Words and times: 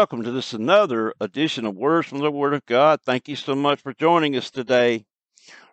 Welcome 0.00 0.22
to 0.22 0.30
this 0.32 0.54
another 0.54 1.12
edition 1.20 1.66
of 1.66 1.76
Words 1.76 2.08
from 2.08 2.20
the 2.20 2.30
Word 2.30 2.54
of 2.54 2.64
God. 2.64 3.02
Thank 3.02 3.28
you 3.28 3.36
so 3.36 3.54
much 3.54 3.82
for 3.82 3.92
joining 3.92 4.34
us 4.34 4.50
today. 4.50 5.04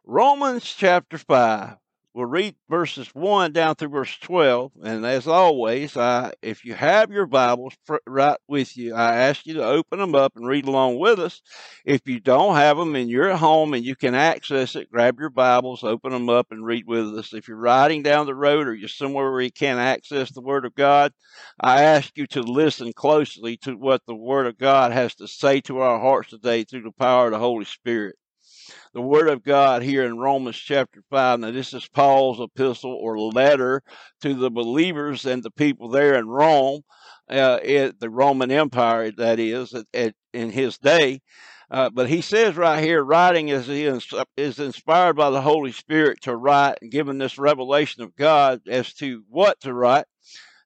Romans 0.03 0.65
chapter 0.65 1.17
5. 1.17 1.77
We'll 2.17 2.25
read 2.25 2.55
verses 2.67 3.13
1 3.13 3.53
down 3.53 3.75
through 3.75 3.89
verse 3.89 4.17
12. 4.21 4.71
And 4.81 5.05
as 5.05 5.27
always, 5.27 5.95
I, 5.95 6.33
if 6.41 6.65
you 6.65 6.73
have 6.73 7.11
your 7.11 7.27
Bibles 7.27 7.75
right 8.07 8.39
with 8.47 8.75
you, 8.75 8.95
I 8.95 9.17
ask 9.17 9.45
you 9.45 9.53
to 9.53 9.63
open 9.63 9.99
them 9.99 10.15
up 10.15 10.35
and 10.35 10.47
read 10.47 10.65
along 10.65 10.97
with 10.97 11.19
us. 11.19 11.43
If 11.85 12.07
you 12.07 12.19
don't 12.19 12.55
have 12.55 12.75
them 12.75 12.95
and 12.95 13.07
you're 13.07 13.29
at 13.29 13.37
home 13.37 13.75
and 13.75 13.85
you 13.85 13.95
can 13.95 14.15
access 14.15 14.75
it, 14.75 14.89
grab 14.89 15.19
your 15.19 15.29
Bibles, 15.29 15.83
open 15.83 16.11
them 16.11 16.27
up, 16.27 16.47
and 16.49 16.65
read 16.65 16.87
with 16.87 17.15
us. 17.19 17.35
If 17.35 17.47
you're 17.47 17.55
riding 17.55 18.01
down 18.01 18.25
the 18.25 18.33
road 18.33 18.67
or 18.67 18.73
you're 18.73 18.89
somewhere 18.89 19.31
where 19.31 19.41
you 19.41 19.51
can't 19.51 19.79
access 19.79 20.31
the 20.31 20.41
Word 20.41 20.65
of 20.65 20.73
God, 20.73 21.13
I 21.59 21.83
ask 21.83 22.17
you 22.17 22.25
to 22.29 22.41
listen 22.41 22.93
closely 22.93 23.57
to 23.57 23.73
what 23.77 24.01
the 24.07 24.15
Word 24.15 24.47
of 24.47 24.57
God 24.57 24.91
has 24.91 25.13
to 25.17 25.27
say 25.27 25.61
to 25.61 25.81
our 25.81 25.99
hearts 25.99 26.31
today 26.31 26.63
through 26.63 26.81
the 26.81 26.91
power 26.93 27.27
of 27.27 27.33
the 27.33 27.37
Holy 27.37 27.65
Spirit 27.65 28.15
the 28.97 29.01
Word 29.03 29.29
of 29.29 29.43
God 29.43 29.83
here 29.83 30.05
in 30.05 30.17
Romans 30.17 30.57
chapter 30.57 31.03
5. 31.11 31.41
Now, 31.41 31.51
this 31.51 31.71
is 31.71 31.87
Paul's 31.87 32.41
epistle 32.41 32.95
or 32.99 33.19
letter 33.19 33.83
to 34.21 34.33
the 34.33 34.49
believers 34.49 35.23
and 35.23 35.43
the 35.43 35.51
people 35.51 35.87
there 35.87 36.15
in 36.15 36.27
Rome, 36.27 36.81
uh, 37.29 37.59
the 37.59 38.09
Roman 38.09 38.49
Empire, 38.49 39.11
that 39.11 39.37
is, 39.37 39.75
at, 39.75 39.85
at, 39.93 40.15
in 40.33 40.49
his 40.49 40.79
day. 40.79 41.21
Uh, 41.69 41.91
but 41.91 42.09
he 42.09 42.21
says 42.21 42.57
right 42.57 42.83
here, 42.83 43.03
writing 43.03 43.49
is, 43.49 43.69
is 43.69 44.57
inspired 44.57 45.15
by 45.15 45.29
the 45.29 45.41
Holy 45.41 45.73
Spirit 45.73 46.21
to 46.21 46.35
write 46.35 46.79
and 46.81 46.89
given 46.89 47.19
this 47.19 47.37
revelation 47.37 48.01
of 48.01 48.15
God 48.15 48.61
as 48.67 48.95
to 48.95 49.23
what 49.29 49.59
to 49.59 49.75
write 49.75 50.05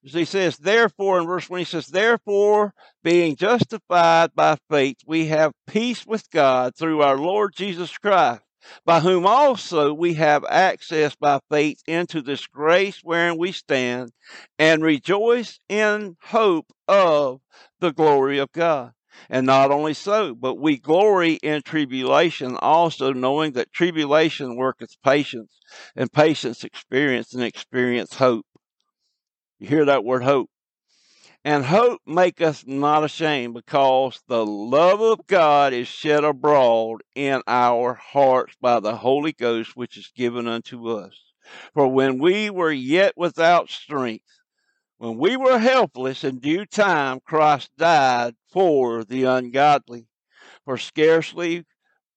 he 0.03 0.25
says, 0.25 0.57
therefore, 0.57 1.19
in 1.19 1.27
verse 1.27 1.49
1, 1.49 1.59
he 1.59 1.65
says, 1.65 1.87
therefore, 1.87 2.73
being 3.03 3.35
justified 3.35 4.33
by 4.33 4.57
faith, 4.69 4.97
we 5.05 5.27
have 5.27 5.53
peace 5.67 6.05
with 6.05 6.29
God 6.31 6.75
through 6.75 7.01
our 7.01 7.17
Lord 7.17 7.53
Jesus 7.55 7.95
Christ, 7.97 8.41
by 8.83 8.99
whom 8.99 9.27
also 9.27 9.93
we 9.93 10.15
have 10.15 10.43
access 10.45 11.15
by 11.15 11.39
faith 11.49 11.81
into 11.85 12.21
this 12.21 12.47
grace 12.47 13.01
wherein 13.03 13.37
we 13.37 13.51
stand, 13.51 14.11
and 14.57 14.81
rejoice 14.81 15.59
in 15.69 16.17
hope 16.23 16.71
of 16.87 17.41
the 17.79 17.93
glory 17.93 18.39
of 18.39 18.51
God. 18.51 18.93
And 19.29 19.45
not 19.45 19.71
only 19.71 19.93
so, 19.93 20.33
but 20.33 20.55
we 20.55 20.77
glory 20.77 21.33
in 21.43 21.61
tribulation 21.61 22.57
also, 22.57 23.13
knowing 23.13 23.51
that 23.51 23.71
tribulation 23.71 24.55
worketh 24.55 24.95
patience, 25.03 25.59
and 25.95 26.11
patience 26.11 26.63
experience, 26.63 27.33
and 27.33 27.43
experience 27.43 28.15
hope. 28.15 28.45
You 29.61 29.67
hear 29.67 29.85
that 29.85 30.03
word 30.03 30.23
hope. 30.23 30.49
And 31.45 31.63
hope 31.63 32.01
make 32.07 32.41
us 32.41 32.63
not 32.65 33.03
ashamed 33.03 33.53
because 33.53 34.19
the 34.27 34.43
love 34.43 35.01
of 35.01 35.27
God 35.27 35.71
is 35.71 35.87
shed 35.87 36.23
abroad 36.23 37.03
in 37.13 37.43
our 37.45 37.93
hearts 37.93 38.55
by 38.59 38.79
the 38.79 38.95
Holy 38.95 39.33
Ghost 39.33 39.75
which 39.75 39.97
is 39.97 40.11
given 40.15 40.47
unto 40.47 40.89
us. 40.89 41.13
For 41.75 41.87
when 41.87 42.17
we 42.17 42.49
were 42.49 42.71
yet 42.71 43.13
without 43.15 43.69
strength, 43.69 44.25
when 44.97 45.19
we 45.19 45.37
were 45.37 45.59
helpless 45.59 46.23
in 46.23 46.39
due 46.39 46.65
time, 46.65 47.19
Christ 47.19 47.69
died 47.77 48.33
for 48.49 49.03
the 49.03 49.25
ungodly. 49.25 50.07
For 50.65 50.79
scarcely 50.79 51.65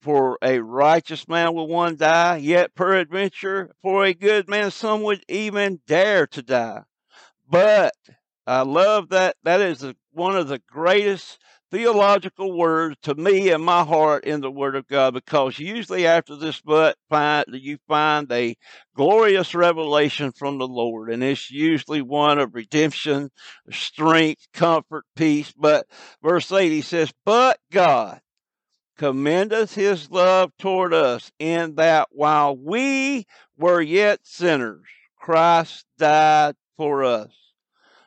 for 0.01 0.39
a 0.41 0.61
righteous 0.61 1.29
man 1.29 1.53
will 1.53 1.69
one 1.69 1.97
die, 1.97 2.39
yet 2.39 2.75
peradventure 2.75 3.75
for 3.83 4.07
a 4.07 4.15
good 4.15 4.49
man 4.49 4.71
some 4.71 5.03
would 5.03 5.23
even 5.29 5.83
dare 5.87 6.27
to 6.29 6.43
die. 6.43 6.85
But 7.49 7.95
I 8.47 8.63
love 8.63 9.11
that. 9.11 9.37
That 9.45 9.61
is 9.61 9.85
one 10.13 10.37
of 10.37 10.49
the 10.49 10.61
greatest 10.71 11.39
theological 11.71 12.57
words 12.57 12.97
to 13.03 13.15
me 13.17 13.51
in 13.51 13.61
my 13.61 13.83
heart 13.83 14.25
in 14.25 14.41
the 14.41 14.51
Word 14.51 14.77
of 14.77 14.87
God 14.87 15.13
because 15.13 15.59
usually 15.59 16.07
after 16.07 16.37
this 16.37 16.61
but 16.61 16.97
find 17.09 17.45
you 17.51 17.79
find 17.89 18.31
a 18.31 18.57
glorious 18.95 19.57
revelation 19.57 20.31
from 20.31 20.59
the 20.59 20.69
Lord, 20.69 21.11
and 21.11 21.23
it's 21.25 21.51
usually 21.51 22.01
one 22.01 22.39
of 22.39 22.55
redemption, 22.55 23.31
strength, 23.71 24.47
comfort, 24.53 25.05
peace. 25.17 25.53
But 25.57 25.87
verse 26.23 26.53
8 26.53 26.71
he 26.71 26.81
says, 26.81 27.13
But 27.25 27.59
God 27.73 28.21
commendeth 28.97 29.75
his 29.75 30.11
love 30.11 30.53
toward 30.59 30.95
us 30.95 31.33
in 31.41 31.75
that 31.75 32.09
while 32.13 32.57
we 32.57 33.27
were 33.59 33.81
yet 33.81 34.21
sinners, 34.23 34.87
Christ 35.19 35.87
died 35.99 36.55
for 36.77 37.05
us. 37.05 37.31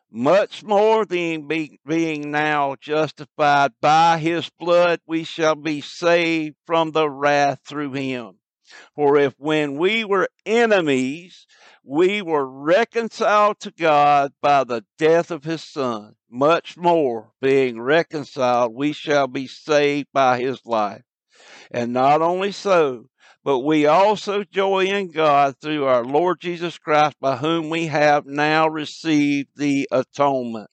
Much 0.09 0.63
more 0.63 1.05
than 1.05 1.47
be, 1.47 1.79
being 1.85 2.31
now 2.31 2.75
justified 2.79 3.71
by 3.81 4.17
his 4.17 4.49
blood, 4.57 5.01
we 5.05 5.23
shall 5.23 5.55
be 5.55 5.81
saved 5.81 6.55
from 6.65 6.91
the 6.91 7.09
wrath 7.09 7.59
through 7.65 7.91
him. 7.91 8.39
For 8.95 9.17
if 9.17 9.33
when 9.37 9.77
we 9.77 10.03
were 10.03 10.29
enemies, 10.45 11.45
we 11.83 12.21
were 12.21 12.45
reconciled 12.45 13.59
to 13.61 13.71
God 13.71 14.33
by 14.41 14.63
the 14.63 14.83
death 14.97 15.31
of 15.31 15.43
his 15.43 15.63
Son, 15.63 16.15
much 16.29 16.75
more, 16.77 17.31
being 17.41 17.79
reconciled, 17.79 18.73
we 18.73 18.91
shall 18.93 19.27
be 19.27 19.47
saved 19.47 20.07
by 20.13 20.39
his 20.39 20.65
life. 20.65 21.03
And 21.71 21.93
not 21.93 22.21
only 22.21 22.51
so, 22.51 23.09
but 23.47 23.59
we 23.59 23.85
also 23.85 24.43
joy 24.43 24.87
in 24.87 25.07
God 25.07 25.55
through 25.61 25.85
our 25.85 26.03
Lord 26.03 26.41
Jesus 26.41 26.77
Christ, 26.77 27.15
by 27.21 27.37
whom 27.37 27.69
we 27.69 27.85
have 27.85 28.25
now 28.25 28.67
received 28.67 29.51
the 29.55 29.87
atonement. 29.89 30.69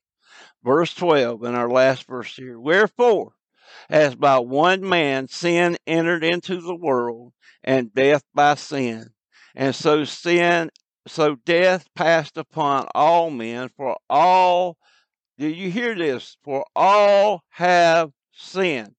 Verse 0.64 0.92
12 0.92 1.44
in 1.44 1.54
our 1.54 1.70
last 1.70 2.04
verse 2.08 2.34
here. 2.34 2.58
Wherefore, 2.58 3.34
as 3.88 4.16
by 4.16 4.40
one 4.40 4.80
man 4.80 5.28
sin 5.28 5.76
entered 5.86 6.24
into 6.24 6.60
the 6.60 6.74
world, 6.74 7.32
and 7.62 7.94
death 7.94 8.24
by 8.34 8.56
sin, 8.56 9.10
and 9.54 9.72
so 9.72 10.02
sin, 10.02 10.68
so 11.06 11.36
death 11.46 11.86
passed 11.94 12.36
upon 12.36 12.88
all 12.92 13.30
men, 13.30 13.70
for 13.76 13.96
all, 14.10 14.76
do 15.38 15.46
you 15.46 15.70
hear 15.70 15.94
this? 15.94 16.36
For 16.42 16.66
all 16.74 17.44
have 17.50 18.10
sinned. 18.32 18.94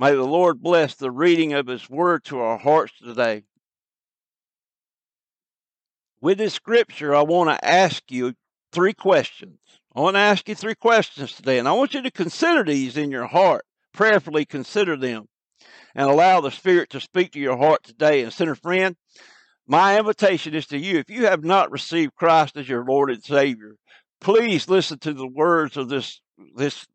May 0.00 0.12
the 0.12 0.24
Lord 0.24 0.62
bless 0.62 0.94
the 0.94 1.10
reading 1.10 1.52
of 1.52 1.66
His 1.66 1.90
Word 1.90 2.24
to 2.24 2.38
our 2.38 2.56
hearts 2.56 2.94
today. 3.04 3.42
With 6.22 6.38
this 6.38 6.54
scripture, 6.54 7.14
I 7.14 7.20
want 7.20 7.50
to 7.50 7.62
ask 7.62 8.10
you 8.10 8.32
three 8.72 8.94
questions. 8.94 9.58
I 9.94 10.00
want 10.00 10.14
to 10.14 10.20
ask 10.20 10.48
you 10.48 10.54
three 10.54 10.74
questions 10.74 11.34
today, 11.34 11.58
and 11.58 11.68
I 11.68 11.72
want 11.72 11.92
you 11.92 12.00
to 12.00 12.10
consider 12.10 12.64
these 12.64 12.96
in 12.96 13.10
your 13.10 13.26
heart. 13.26 13.66
Prayerfully 13.92 14.46
consider 14.46 14.96
them 14.96 15.28
and 15.94 16.08
allow 16.08 16.40
the 16.40 16.50
Spirit 16.50 16.88
to 16.90 17.00
speak 17.00 17.32
to 17.32 17.38
your 17.38 17.58
heart 17.58 17.82
today. 17.84 18.22
And, 18.22 18.32
sinner 18.32 18.54
friend, 18.54 18.96
my 19.66 19.98
invitation 19.98 20.54
is 20.54 20.66
to 20.68 20.78
you. 20.78 20.98
If 20.98 21.10
you 21.10 21.26
have 21.26 21.44
not 21.44 21.70
received 21.70 22.14
Christ 22.14 22.56
as 22.56 22.66
your 22.66 22.86
Lord 22.86 23.10
and 23.10 23.22
Savior, 23.22 23.76
please 24.18 24.66
listen 24.66 24.98
to 25.00 25.12
the 25.12 25.28
words 25.28 25.76
of 25.76 25.90
this 25.90 26.22
this 26.56 26.86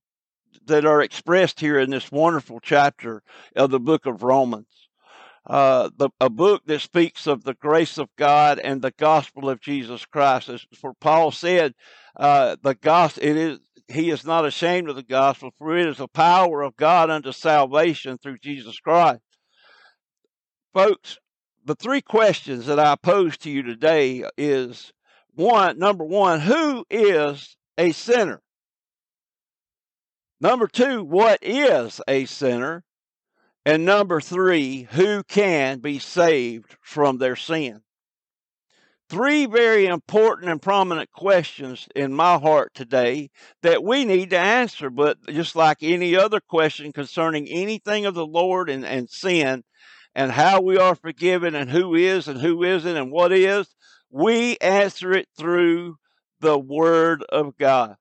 that 0.68 0.86
are 0.86 1.02
expressed 1.02 1.60
here 1.60 1.80
in 1.80 1.90
this 1.90 2.12
wonderful 2.12 2.60
chapter 2.60 3.24
of 3.56 3.72
the 3.72 3.80
book 3.80 4.06
of 4.06 4.24
Romans. 4.24 4.68
Uh, 5.48 5.90
the, 5.98 6.10
a 6.20 6.30
book 6.30 6.64
that 6.66 6.82
speaks 6.82 7.28
of 7.28 7.44
the 7.44 7.54
grace 7.54 8.00
of 8.00 8.10
God 8.18 8.58
and 8.58 8.82
the 8.82 8.94
gospel 8.98 9.50
of 9.50 9.62
Jesus 9.62 10.04
Christ. 10.06 10.50
As 10.50 10.66
for 10.80 10.94
Paul 10.96 11.32
said, 11.32 11.76
uh, 12.16 12.56
the 12.64 12.74
gospel 12.74 13.24
it 13.24 13.38
is 13.38 13.60
he 13.88 14.10
is 14.10 14.26
not 14.26 14.46
ashamed 14.46 14.90
of 14.90 14.96
the 14.96 15.04
gospel, 15.04 15.52
for 15.58 15.78
it 15.78 15.88
is 15.88 15.98
the 15.98 16.08
power 16.08 16.64
of 16.64 16.76
God 16.76 17.10
unto 17.10 17.32
salvation 17.32 18.18
through 18.18 18.40
Jesus 18.40 18.80
Christ. 18.80 19.22
Folks, 20.74 21.20
the 21.64 21.76
three 21.76 22.02
questions 22.02 22.66
that 22.66 22.80
I 22.80 22.96
pose 22.96 23.38
to 23.40 23.52
you 23.52 23.64
today 23.64 24.24
is 24.38 24.92
one, 25.36 25.78
number 25.78 26.04
one, 26.04 26.40
who 26.40 26.86
is 26.90 27.56
a 27.78 27.92
sinner? 27.92 28.42
Number 30.42 30.68
two, 30.68 31.04
what 31.04 31.40
is 31.42 32.02
a 32.08 32.26
sinner? 32.26 32.84
And 33.66 33.86
number 33.86 34.20
three, 34.20 34.88
who 34.92 35.24
can 35.24 35.80
be 35.80 35.98
saved 35.98 36.76
from 36.82 37.18
their 37.18 37.36
sin? 37.36 37.82
Three 39.10 39.46
very 39.46 39.86
important 39.86 40.50
and 40.52 40.62
prominent 40.62 41.12
questions 41.12 41.88
in 41.96 42.14
my 42.14 42.38
heart 42.38 42.74
today 42.74 43.30
that 43.62 43.84
we 43.84 44.04
need 44.04 44.32
to 44.32 44.38
answer. 44.38 44.90
But 44.90 45.18
just 45.28 45.56
like 45.56 45.78
any 45.82 46.16
other 46.16 46.42
question 46.42 46.92
concerning 46.92 47.48
anything 47.48 48.06
of 48.06 48.14
the 48.14 48.26
Lord 48.26 48.70
and, 48.70 48.86
and 48.86 49.10
sin 49.10 49.64
and 50.16 50.32
how 50.32 50.62
we 50.62 50.78
are 50.78 50.96
forgiven 50.96 51.56
and 51.56 51.70
who 51.70 51.96
is 51.96 52.28
and 52.28 52.42
who 52.42 52.64
isn't 52.64 52.98
and 52.98 53.12
what 53.12 53.32
is, 53.32 53.74
we 54.10 54.58
answer 54.58 55.14
it 55.14 55.28
through 55.38 55.96
the 56.42 56.58
Word 56.58 57.24
of 57.30 57.58
God 57.58 57.96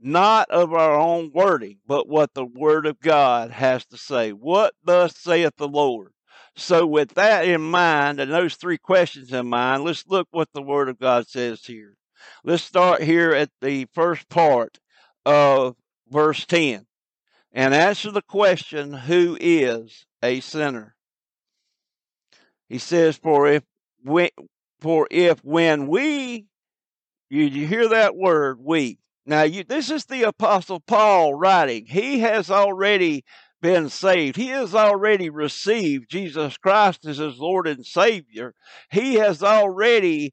not 0.00 0.50
of 0.50 0.72
our 0.72 0.94
own 0.94 1.30
wording, 1.32 1.78
but 1.86 2.08
what 2.08 2.34
the 2.34 2.44
Word 2.44 2.86
of 2.86 3.00
God 3.00 3.50
has 3.50 3.84
to 3.86 3.96
say. 3.96 4.32
What 4.32 4.74
thus 4.84 5.16
saith 5.16 5.56
the 5.56 5.68
Lord? 5.68 6.12
So, 6.56 6.86
with 6.86 7.14
that 7.14 7.46
in 7.46 7.60
mind 7.60 8.20
and 8.20 8.32
those 8.32 8.56
three 8.56 8.78
questions 8.78 9.32
in 9.32 9.46
mind, 9.48 9.84
let's 9.84 10.06
look 10.06 10.28
what 10.30 10.48
the 10.52 10.62
Word 10.62 10.88
of 10.88 10.98
God 10.98 11.28
says 11.28 11.64
here. 11.64 11.96
Let's 12.44 12.62
start 12.62 13.02
here 13.02 13.32
at 13.32 13.50
the 13.60 13.86
first 13.92 14.28
part 14.28 14.78
of 15.24 15.76
verse 16.08 16.44
10 16.46 16.86
and 17.52 17.74
answer 17.74 18.10
the 18.10 18.22
question 18.22 18.92
who 18.92 19.36
is 19.40 20.06
a 20.22 20.40
sinner? 20.40 20.96
He 22.68 22.78
says, 22.78 23.16
For 23.16 23.48
if 23.48 23.62
we, 24.04 24.30
for 24.80 25.08
if 25.10 25.42
when 25.44 25.86
we 25.86 26.46
you, 27.30 27.44
you 27.44 27.66
hear 27.66 27.88
that 27.88 28.16
word 28.16 28.58
we 28.62 28.98
now 29.28 29.42
you 29.42 29.62
this 29.62 29.90
is 29.90 30.06
the 30.06 30.22
apostle 30.22 30.80
paul 30.80 31.34
writing. 31.34 31.86
He 31.86 32.20
has 32.20 32.50
already 32.50 33.24
been 33.60 33.88
saved. 33.88 34.36
He 34.36 34.48
has 34.48 34.74
already 34.74 35.30
received 35.30 36.10
jesus 36.10 36.56
christ 36.56 37.06
as 37.06 37.18
his 37.18 37.38
lord 37.38 37.66
and 37.66 37.84
savior. 37.84 38.54
He 38.90 39.14
has 39.14 39.42
already 39.42 40.32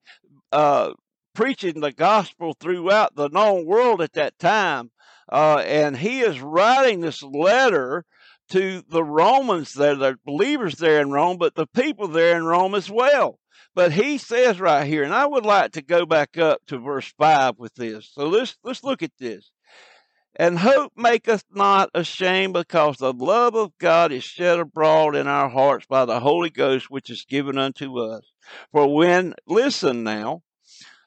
uh, 0.51 0.93
preaching 1.33 1.81
the 1.81 1.91
gospel 1.91 2.55
throughout 2.59 3.15
the 3.15 3.27
known 3.29 3.65
world 3.65 4.01
at 4.01 4.13
that 4.13 4.39
time 4.39 4.91
uh, 5.31 5.57
and 5.65 5.97
he 5.97 6.21
is 6.21 6.39
writing 6.39 7.01
this 7.01 7.21
letter 7.21 8.05
to 8.49 8.83
the 8.89 9.03
romans 9.03 9.73
there 9.73 9.95
the 9.95 10.15
believers 10.25 10.75
there 10.75 11.01
in 11.01 11.11
rome 11.11 11.37
but 11.37 11.55
the 11.55 11.67
people 11.67 12.07
there 12.07 12.37
in 12.37 12.45
rome 12.45 12.73
as 12.75 12.89
well 12.89 13.39
but 13.75 13.91
he 13.91 14.17
says 14.17 14.59
right 14.59 14.87
here, 14.87 15.03
and 15.03 15.13
I 15.13 15.27
would 15.27 15.45
like 15.45 15.73
to 15.73 15.81
go 15.81 16.05
back 16.05 16.37
up 16.37 16.65
to 16.67 16.77
verse 16.77 17.13
5 17.17 17.59
with 17.59 17.75
this. 17.75 18.09
So 18.13 18.27
let's, 18.27 18.57
let's 18.63 18.83
look 18.83 19.03
at 19.03 19.11
this. 19.19 19.51
And 20.37 20.59
hope 20.59 20.93
maketh 20.95 21.43
not 21.51 21.89
ashamed, 21.93 22.53
because 22.53 22.97
the 22.97 23.13
love 23.13 23.55
of 23.55 23.77
God 23.77 24.11
is 24.11 24.23
shed 24.23 24.59
abroad 24.59 25.15
in 25.15 25.27
our 25.27 25.49
hearts 25.49 25.85
by 25.85 26.05
the 26.05 26.19
Holy 26.19 26.49
Ghost, 26.49 26.89
which 26.89 27.09
is 27.09 27.25
given 27.25 27.57
unto 27.57 27.99
us. 27.99 28.23
For 28.71 28.93
when, 28.93 29.33
listen 29.45 30.03
now, 30.03 30.43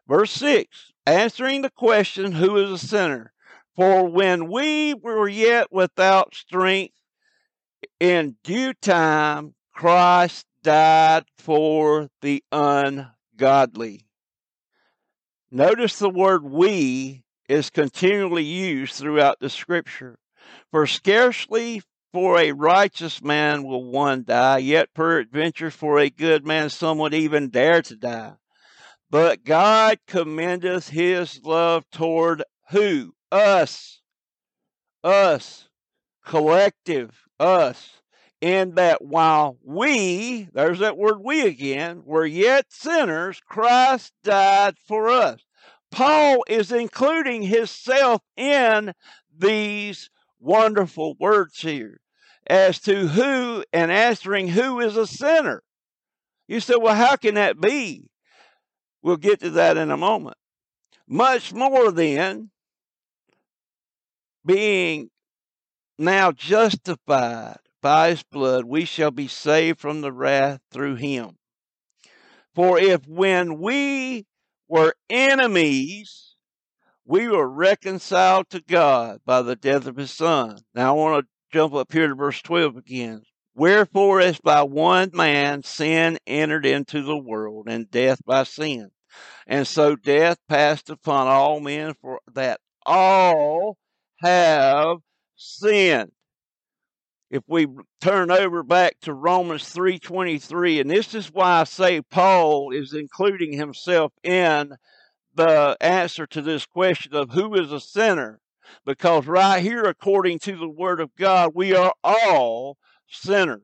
verse 0.06 0.31
6, 0.32 0.93
answering 1.06 1.62
the 1.62 1.70
question, 1.70 2.32
Who 2.32 2.56
is 2.56 2.70
a 2.70 2.87
sinner? 2.87 3.32
For 3.76 4.09
when 4.09 4.50
we 4.50 4.94
were 4.94 5.29
yet 5.29 5.69
without 5.70 6.35
strength, 6.35 6.94
in 8.00 8.37
due 8.43 8.75
time 8.75 9.55
Christ 9.73 10.47
died 10.62 11.25
for 11.37 12.08
the 12.20 12.43
ungodly. 12.52 14.06
Notice 15.50 15.99
the 15.99 16.10
word 16.10 16.44
we 16.44 17.25
is 17.49 17.70
continually 17.70 18.44
used 18.44 18.94
throughout 18.94 19.40
the 19.40 19.49
scripture. 19.49 20.19
For 20.70 20.87
scarcely 20.87 21.82
for 22.12 22.38
a 22.38 22.52
righteous 22.52 23.22
man 23.22 23.62
will 23.64 23.84
one 23.84 24.25
die, 24.25 24.58
yet 24.58 24.94
peradventure 24.94 25.70
for 25.70 25.99
a 25.99 26.10
good 26.10 26.46
man 26.46 26.70
some 26.70 26.99
would 26.99 27.14
even 27.14 27.49
dare 27.49 27.82
to 27.82 27.96
die. 27.96 28.34
But 29.10 29.44
God 29.44 29.99
commendeth 30.06 30.90
his 30.90 31.40
love 31.43 31.84
toward 31.90 32.44
who? 32.70 33.14
Us. 33.32 34.00
Us. 35.02 35.69
Collective. 36.25 37.25
Us 37.40 38.02
in 38.40 38.75
that 38.75 39.02
while 39.02 39.58
we, 39.64 40.49
there's 40.52 40.79
that 40.79 40.96
word 40.96 41.19
we 41.23 41.43
again, 41.43 42.02
were 42.05 42.26
yet 42.26 42.67
sinners, 42.69 43.40
Christ 43.49 44.12
died 44.23 44.76
for 44.87 45.08
us. 45.08 45.40
Paul 45.90 46.44
is 46.49 46.70
including 46.70 47.43
himself 47.43 48.23
in 48.37 48.93
these 49.37 50.11
wonderful 50.38 51.17
words 51.19 51.61
here 51.61 52.00
as 52.46 52.79
to 52.81 53.08
who 53.08 53.64
and 53.73 53.90
answering 53.90 54.49
who 54.49 54.81
is 54.81 54.96
a 54.96 55.06
sinner. 55.06 55.62
You 56.46 56.61
say, 56.61 56.75
well, 56.81 56.94
how 56.94 57.17
can 57.17 57.34
that 57.34 57.61
be? 57.61 58.08
We'll 59.02 59.17
get 59.17 59.41
to 59.41 59.50
that 59.50 59.76
in 59.76 59.91
a 59.91 59.96
moment. 59.96 60.37
Much 61.06 61.52
more 61.52 61.91
than 61.91 62.50
being 64.44 65.11
now 65.99 66.32
justified 66.32 67.58
by 67.81 68.11
his 68.11 68.23
blood 68.23 68.65
we 68.65 68.85
shall 68.85 69.11
be 69.11 69.29
saved 69.29 69.81
from 69.81 70.01
the 70.01 70.13
wrath 70.13 70.61
through 70.71 70.97
him. 70.97 71.37
For 72.55 72.79
if 72.79 73.07
when 73.07 73.59
we 73.61 74.27
were 74.69 74.95
enemies, 75.09 76.35
we 77.05 77.29
were 77.29 77.49
reconciled 77.49 78.51
to 78.51 78.61
God 78.61 79.21
by 79.25 79.43
the 79.43 79.57
death 79.57 79.87
of 79.87 79.97
his 79.97 80.11
son. 80.11 80.59
Now 80.75 80.91
I 80.91 80.97
want 80.99 81.25
to 81.25 81.57
jump 81.57 81.75
up 81.75 81.93
here 81.93 82.09
to 82.09 82.15
verse 82.15 82.43
12 82.43 82.77
again. 82.77 83.23
Wherefore, 83.55 84.21
as 84.21 84.39
by 84.39 84.63
one 84.63 85.11
man 85.15 85.63
sin 85.63 86.19
entered 86.27 86.67
into 86.67 87.03
the 87.03 87.17
world, 87.17 87.67
and 87.69 87.91
death 87.91 88.21
by 88.25 88.45
sin. 88.45 88.91
And 89.47 89.67
so 89.67 89.97
death 89.97 90.39
passed 90.49 90.91
upon 90.91 91.27
all 91.27 91.59
men, 91.59 91.95
for 92.01 92.21
that 92.35 92.61
all 92.87 93.79
have 94.21 94.99
sinned 95.35 96.13
if 97.31 97.43
we 97.47 97.67
turn 98.01 98.31
over 98.31 98.63
back 98.63 98.97
to 99.03 99.13
Romans 99.13 99.65
3:23 99.65 100.81
and 100.81 100.91
this 100.91 101.15
is 101.15 101.31
why 101.31 101.61
I 101.61 101.65
say 101.65 102.01
Paul 102.01 102.73
is 102.73 102.95
including 102.95 103.53
himself 103.53 104.13
in 104.23 104.77
the 105.35 105.77
answer 105.81 106.27
to 106.27 106.43
this 106.43 106.67
question 106.67 107.15
of 107.15 107.31
who 107.31 107.55
is 107.55 107.71
a 107.71 107.81
sinner 107.81 108.41
because 108.85 109.27
right 109.27 109.63
here 109.63 109.85
according 109.85 110.39
to 110.41 110.57
the 110.57 110.69
word 110.69 111.01
of 111.01 111.15
God 111.17 111.53
we 111.55 111.75
are 111.75 111.93
all 112.03 112.79
sinners. 113.07 113.63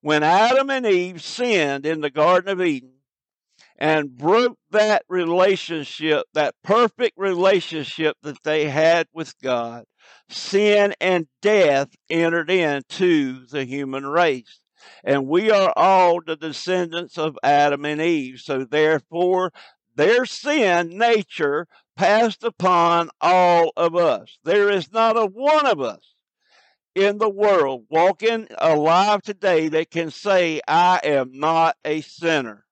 When 0.00 0.22
Adam 0.22 0.70
and 0.70 0.86
Eve 0.86 1.22
sinned 1.22 1.84
in 1.84 2.00
the 2.00 2.10
garden 2.10 2.50
of 2.50 2.64
Eden 2.64 2.98
and 3.76 4.16
broke 4.16 4.56
that 4.70 5.02
relationship, 5.08 6.24
that 6.34 6.54
perfect 6.62 7.16
relationship 7.16 8.16
that 8.22 8.42
they 8.44 8.68
had 8.68 9.08
with 9.12 9.34
God, 9.42 9.84
sin 10.28 10.94
and 11.00 11.26
death 11.42 11.88
entered 12.10 12.50
into 12.50 13.46
the 13.46 13.64
human 13.64 14.06
race. 14.06 14.60
And 15.04 15.26
we 15.26 15.50
are 15.50 15.72
all 15.76 16.20
the 16.20 16.36
descendants 16.36 17.18
of 17.18 17.38
Adam 17.42 17.84
and 17.84 18.00
Eve. 18.00 18.40
So 18.40 18.64
therefore, 18.64 19.52
their 19.94 20.24
sin 20.24 20.96
nature 20.96 21.66
passed 21.96 22.44
upon 22.44 23.10
all 23.20 23.72
of 23.76 23.96
us. 23.96 24.38
There 24.44 24.70
is 24.70 24.92
not 24.92 25.16
a 25.16 25.26
one 25.26 25.66
of 25.66 25.80
us 25.80 26.14
in 26.94 27.18
the 27.18 27.28
world 27.28 27.86
walking 27.90 28.48
alive 28.58 29.22
today 29.22 29.68
that 29.68 29.90
can 29.90 30.10
say, 30.10 30.60
I 30.66 31.00
am 31.04 31.30
not 31.32 31.76
a 31.84 32.00
sinner 32.00 32.64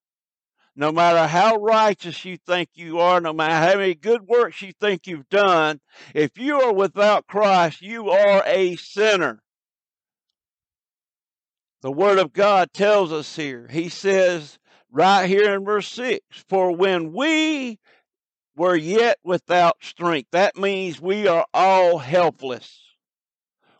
no 0.76 0.92
matter 0.92 1.26
how 1.26 1.56
righteous 1.56 2.24
you 2.24 2.36
think 2.36 2.68
you 2.74 3.00
are, 3.00 3.20
no 3.20 3.32
matter 3.32 3.54
how 3.54 3.78
many 3.78 3.94
good 3.94 4.28
works 4.28 4.60
you 4.60 4.72
think 4.78 5.06
you've 5.06 5.28
done, 5.30 5.80
if 6.14 6.36
you 6.36 6.60
are 6.60 6.72
without 6.72 7.26
Christ, 7.26 7.80
you 7.80 8.10
are 8.10 8.42
a 8.46 8.76
sinner. 8.76 9.42
The 11.80 11.90
Word 11.90 12.18
of 12.18 12.32
God 12.32 12.72
tells 12.74 13.10
us 13.10 13.34
here. 13.34 13.68
He 13.70 13.88
says 13.88 14.58
right 14.90 15.26
here 15.26 15.54
in 15.54 15.64
verse 15.64 15.88
6 15.88 16.20
For 16.48 16.76
when 16.76 17.12
we 17.12 17.78
were 18.54 18.76
yet 18.76 19.18
without 19.24 19.76
strength, 19.82 20.28
that 20.32 20.56
means 20.56 21.00
we 21.00 21.26
are 21.26 21.46
all 21.54 21.98
helpless 21.98 22.85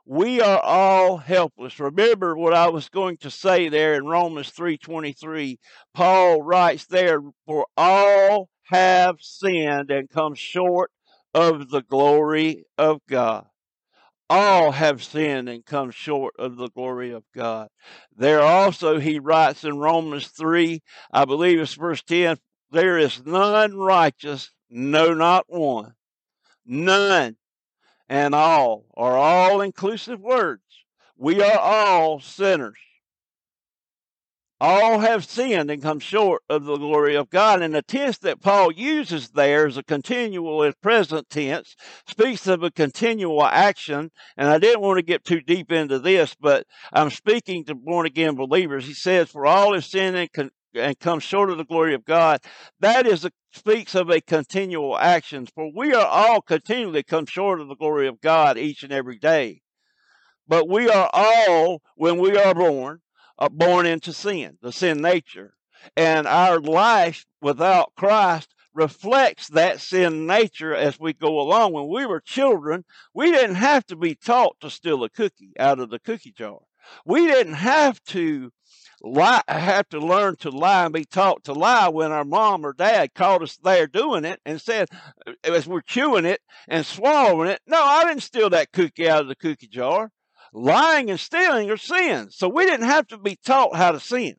we 0.07 0.41
are 0.41 0.61
all 0.61 1.17
helpless. 1.17 1.81
Remember 1.81 2.37
what 2.37 2.55
I 2.55 2.69
was 2.69 2.89
going 2.89 3.17
to 3.19 3.31
say 3.31 3.69
there 3.69 3.95
in 3.95 4.07
Romans 4.07 4.53
3:23. 4.53 5.59
Paul 5.95 6.43
writes 6.43 6.87
there, 6.87 7.21
"For 7.45 7.67
all 7.77 8.49
have 8.67 9.17
sinned 9.21 9.91
and 9.91 10.09
come 10.09 10.35
short 10.35 10.93
of 11.35 11.71
the 11.71 11.83
glory 11.83 12.65
of 12.79 13.01
God." 13.09 13.49
All 14.31 14.73
have 14.73 15.03
sinned 15.03 15.49
and 15.49 15.65
come 15.65 15.91
short 15.91 16.35
of 16.39 16.57
the 16.57 16.69
glory 16.69 17.11
of 17.13 17.25
God. 17.35 17.69
There 18.15 18.43
also 18.43 18.99
he 18.99 19.19
writes 19.19 19.65
in 19.65 19.79
Romans 19.79 20.29
3, 20.29 20.83
I 21.13 21.25
believe 21.25 21.61
it's 21.61 21.75
verse 21.75 22.03
10, 22.03 22.39
there 22.71 22.99
is 22.99 23.25
none 23.25 23.77
righteous, 23.77 24.51
no 24.69 25.15
not 25.15 25.45
one. 25.49 25.95
None 26.65 27.37
and 28.09 28.35
all 28.35 28.85
are 28.97 29.17
all 29.17 29.61
inclusive 29.61 30.21
words. 30.21 30.63
We 31.17 31.43
are 31.43 31.59
all 31.59 32.21
sinners. 32.21 32.79
All 34.59 35.01
have 35.01 35.27
sinned 35.27 35.71
and 35.71 35.83
come 35.83 35.99
short 35.99 36.43
of 36.49 36.65
the 36.65 36.79
glory 36.79 37.15
of 37.15 37.29
God. 37.29 37.61
And 37.61 37.75
the 37.75 37.83
tense 37.83 38.17
that 38.19 38.41
Paul 38.41 38.73
uses 38.73 39.29
there 39.31 39.67
is 39.67 39.77
a 39.77 39.83
continual 39.83 40.73
present 40.81 41.29
tense, 41.29 41.77
speaks 42.07 42.47
of 42.47 42.63
a 42.63 42.71
continual 42.71 43.45
action. 43.45 44.11
And 44.39 44.49
I 44.49 44.59
didn't 44.59 44.81
want 44.81 44.97
to 44.97 45.03
get 45.03 45.25
too 45.25 45.43
deep 45.43 45.71
into 45.71 45.99
this, 45.99 46.35
but 46.41 46.67
I'm 46.91 47.11
speaking 47.11 47.65
to 47.67 47.75
born 47.75 48.07
again 48.07 48.35
believers. 48.35 48.87
He 48.87 48.95
says, 48.95 49.29
For 49.29 49.45
all 49.45 49.75
have 49.75 49.85
sinned 49.85 50.17
and, 50.17 50.33
con- 50.33 50.51
and 50.75 50.99
come 50.99 51.21
short 51.21 51.51
of 51.51 51.59
the 51.59 51.65
glory 51.65 51.93
of 51.93 52.07
God. 52.07 52.41
That 52.81 53.07
is 53.07 53.27
a 53.27 53.33
speaks 53.57 53.95
of 53.95 54.11
a 54.11 54.21
continual 54.21 54.97
action, 54.99 55.47
for 55.47 55.73
we 55.75 55.93
are 55.95 56.07
all 56.07 56.41
continually 56.43 57.03
come 57.03 57.27
short 57.27 57.61
of 57.61 57.69
the 57.69 57.75
glory 57.75 58.07
of 58.07 58.21
God 58.21 58.59
each 58.59 58.83
and 58.83 58.93
every 58.93 59.19
day. 59.19 59.63
But 60.47 60.69
we 60.69 60.89
are 60.89 61.11
all, 61.13 61.83
when 61.97 62.19
we 62.19 62.37
are 62.37 62.55
born, 62.55 63.01
uh, 63.39 63.49
born 63.49 63.87
into 63.87 64.13
sin, 64.13 64.59
the 64.63 64.73
sin 64.73 64.99
nature. 64.99 65.55
And 65.97 66.27
our 66.27 66.61
life 66.61 67.27
without 67.41 67.93
Christ 67.97 68.55
reflects 68.75 69.49
that 69.49 69.81
sin 69.81 70.27
nature 70.27 70.75
as 70.75 71.01
we 71.01 71.13
go 71.13 71.41
along. 71.41 71.73
When 71.73 71.89
we 71.89 72.07
were 72.07 72.21
children, 72.21 72.85
we 73.15 73.33
didn't 73.33 73.57
have 73.57 73.87
to 73.87 73.97
be 73.97 74.15
taught 74.15 74.57
to 74.61 74.71
steal 74.71 75.03
a 75.03 75.09
cookie 75.09 75.53
out 75.59 75.81
of 75.81 75.91
the 75.91 75.99
cookie 75.99 76.33
jar. 76.33 76.61
We 77.05 77.27
didn't 77.27 77.55
have 77.55 78.03
to 78.05 78.53
lie, 79.03 79.43
have 79.49 79.89
to 79.91 79.99
learn 79.99 80.37
to 80.37 80.51
lie 80.51 80.85
and 80.85 80.95
be 80.95 81.05
taught 81.05 81.45
to 81.45 81.53
lie 81.53 81.89
when 81.89 82.13
our 82.13 82.25
mom 82.25 82.65
or 82.65 82.73
dad 82.73 83.15
caught 83.15 83.43
us 83.43 83.57
there 83.57 83.87
doing 83.87 84.25
it 84.25 84.41
and 84.45 84.61
said, 84.61 84.89
uh, 85.27 85.33
as 85.45 85.67
we're 85.67 85.81
chewing 85.81 86.25
it 86.25 86.41
and 86.69 86.85
swallowing 86.85 87.49
it, 87.51 87.61
no, 87.67 87.83
I 87.83 88.05
didn't 88.05 88.23
steal 88.23 88.51
that 88.51 88.73
cookie 88.73 89.09
out 89.09 89.23
of 89.23 89.29
the 89.29 89.37
cookie 89.37 89.69
jar. 89.69 90.11
Lying 90.53 91.11
and 91.11 91.21
stealing 91.21 91.71
are 91.71 91.77
sins. 91.77 92.37
So 92.37 92.49
we 92.49 92.65
didn't 92.65 92.87
have 92.87 93.07
to 93.09 93.19
be 93.19 93.37
taught 93.37 93.77
how 93.77 93.93
to 93.93 94.01
sin. 94.01 94.37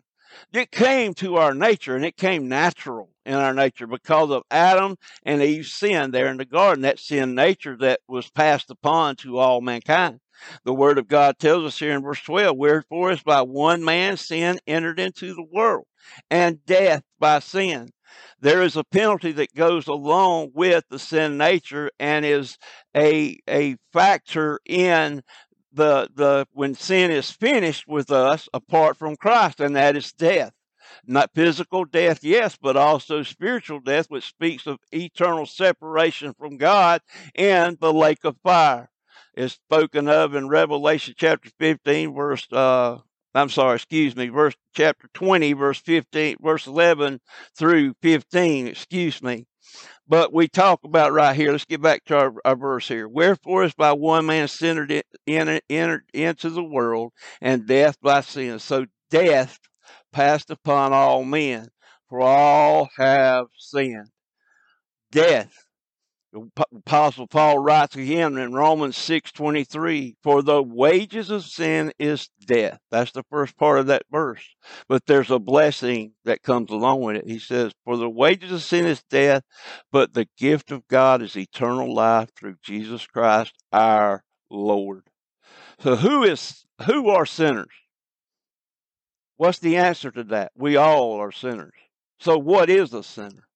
It 0.54 0.72
came 0.72 1.14
to 1.16 1.36
our 1.38 1.54
nature 1.54 1.96
and 1.96 2.06
it 2.06 2.18
came 2.18 2.48
natural 2.48 3.12
in 3.26 3.34
our 3.34 3.54
nature 3.54 3.88
because 3.88 4.32
of 4.32 4.44
Adam 4.50 4.98
and 5.24 5.42
Eve's 5.42 5.74
sin 5.74 6.12
there 6.12 6.28
in 6.28 6.38
the 6.38 6.46
garden, 6.46 6.84
that 6.84 7.00
sin 7.00 7.36
nature 7.36 7.76
that 7.78 8.00
was 8.08 8.30
passed 8.30 8.70
upon 8.70 9.16
to 9.18 9.38
all 9.38 9.62
mankind. 9.62 10.20
The 10.64 10.74
word 10.74 10.98
of 10.98 11.08
God 11.08 11.40
tells 11.40 11.66
us 11.66 11.80
here 11.80 11.94
in 11.94 12.04
verse 12.04 12.22
12, 12.22 12.56
wherefore 12.56 13.12
is 13.12 13.24
by 13.24 13.42
one 13.42 13.84
man 13.84 14.18
sin 14.18 14.60
entered 14.68 15.00
into 15.00 15.34
the 15.34 15.46
world, 15.52 15.86
and 16.30 16.66
death 16.66 17.04
by 17.20 17.40
sin. 17.40 17.92
There 18.40 18.62
is 18.62 18.76
a 18.76 18.84
penalty 18.84 19.32
that 19.34 19.56
goes 19.56 19.88
along 19.88 20.52
with 20.54 20.86
the 20.90 21.00
sin 21.00 21.38
nature 21.38 21.92
and 22.00 22.26
is 22.26 22.58
a, 22.96 23.38
a 23.50 23.78
factor 23.92 24.60
in 24.66 25.24
the, 25.74 26.10
the, 26.14 26.48
when 26.54 26.76
sin 26.76 27.12
is 27.12 27.32
finished 27.32 27.88
with 27.88 28.12
us 28.12 28.48
apart 28.54 28.98
from 28.98 29.16
Christ, 29.16 29.60
and 29.60 29.76
that 29.76 29.96
is 29.96 30.14
death. 30.14 30.54
Not 31.06 31.32
physical 31.36 31.84
death, 31.84 32.24
yes, 32.24 32.58
but 32.60 32.78
also 32.78 33.24
spiritual 33.24 33.80
death, 33.80 34.06
which 34.10 34.28
speaks 34.28 34.66
of 34.66 34.80
eternal 34.92 35.46
separation 35.46 36.34
from 36.34 36.58
God 36.58 37.02
in 37.36 37.78
the 37.80 37.94
lake 37.94 38.24
of 38.24 38.38
fire 38.44 38.90
is 39.38 39.54
spoken 39.54 40.10
of 40.10 40.34
in 40.34 40.50
Revelation 40.50 41.14
chapter 41.16 41.52
15, 41.60 42.16
verse, 42.16 42.46
uh, 42.52 42.98
I'm 43.36 43.50
sorry, 43.50 43.76
excuse 43.76 44.16
me, 44.16 44.30
verse 44.30 44.56
chapter 44.74 45.08
20, 45.14 45.54
verse 45.54 45.80
15, 45.80 46.38
verse 46.42 46.66
11 46.66 47.22
through 47.56 47.94
15, 48.02 48.68
excuse 48.68 49.22
me. 49.22 49.46
But 50.08 50.34
we 50.34 50.48
talk 50.48 50.80
about 50.84 51.14
right 51.14 51.36
here, 51.36 51.52
let's 51.52 51.66
get 51.66 51.84
back 51.84 52.04
to 52.06 52.18
our, 52.18 52.34
our 52.46 52.56
verse 52.56 52.88
here. 52.88 53.08
Wherefore 53.08 53.64
is 53.64 53.76
by 53.76 53.94
one 53.94 54.26
man 54.26 54.48
sinned 54.48 54.90
in, 54.90 55.04
in, 55.28 55.62
entered 55.70 56.06
into 56.14 56.50
the 56.50 56.64
world, 56.64 57.12
and 57.40 57.68
death 57.68 57.98
by 58.02 58.22
sin. 58.22 58.58
So 58.58 58.88
death 59.12 59.60
passed 60.12 60.50
upon 60.50 60.94
all 60.94 61.24
men, 61.24 61.68
for 62.10 62.22
all 62.22 62.90
have 62.98 63.46
sinned. 63.60 64.10
Death 65.12 65.67
Apostle 66.76 67.28
Paul 67.28 67.60
writes 67.60 67.96
again 67.96 68.38
in 68.38 68.54
Romans 68.54 68.98
6:23, 68.98 70.16
"For 70.22 70.42
the 70.42 70.62
wages 70.62 71.30
of 71.30 71.46
sin 71.46 71.92
is 71.98 72.30
death." 72.46 72.80
That's 72.92 73.12
the 73.12 73.24
first 73.30 73.58
part 73.58 73.80
of 73.80 73.88
that 73.88 74.04
verse. 74.12 74.56
But 74.88 75.06
there's 75.06 75.32
a 75.32 75.40
blessing 75.40 76.14
that 76.26 76.44
comes 76.44 76.70
along 76.70 77.02
with 77.02 77.18
it. 77.18 77.28
He 77.28 77.40
says, 77.40 77.74
"For 77.86 77.98
the 77.98 78.10
wages 78.10 78.52
of 78.52 78.62
sin 78.62 78.86
is 78.86 79.04
death, 79.04 79.44
but 79.92 80.14
the 80.14 80.28
gift 80.38 80.72
of 80.72 80.88
God 80.88 81.22
is 81.22 81.36
eternal 81.36 81.94
life 81.94 82.30
through 82.36 82.58
Jesus 82.62 83.08
Christ 83.08 83.54
our 83.72 84.24
Lord." 84.50 85.10
So 85.80 85.96
who 85.96 86.24
is 86.24 86.66
who 86.86 87.10
are 87.10 87.26
sinners? 87.26 87.74
What's 89.38 89.60
the 89.60 89.78
answer 89.78 90.12
to 90.12 90.24
that? 90.26 90.52
We 90.56 90.78
all 90.78 91.14
are 91.20 91.32
sinners. 91.32 91.76
So 92.20 92.38
what 92.38 92.70
is 92.70 92.94
a 92.94 93.04
sinner? 93.04 93.47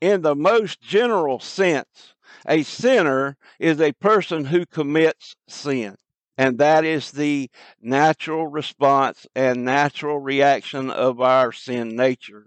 In 0.00 0.22
the 0.22 0.34
most 0.34 0.80
general 0.80 1.38
sense, 1.40 2.14
a 2.46 2.62
sinner 2.62 3.36
is 3.58 3.80
a 3.80 3.92
person 3.92 4.46
who 4.46 4.66
commits 4.66 5.34
sin. 5.48 5.96
And 6.36 6.58
that 6.58 6.84
is 6.84 7.12
the 7.12 7.48
natural 7.80 8.46
response 8.46 9.26
and 9.36 9.64
natural 9.64 10.18
reaction 10.18 10.90
of 10.90 11.20
our 11.20 11.52
sin 11.52 11.94
nature. 11.94 12.46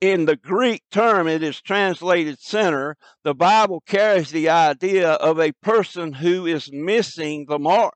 In 0.00 0.26
the 0.26 0.36
Greek 0.36 0.82
term, 0.92 1.26
it 1.26 1.42
is 1.42 1.60
translated 1.60 2.38
sinner. 2.38 2.96
The 3.24 3.34
Bible 3.34 3.82
carries 3.86 4.30
the 4.30 4.50
idea 4.50 5.12
of 5.12 5.40
a 5.40 5.52
person 5.62 6.12
who 6.12 6.46
is 6.46 6.70
missing 6.70 7.46
the 7.48 7.58
mark 7.58 7.94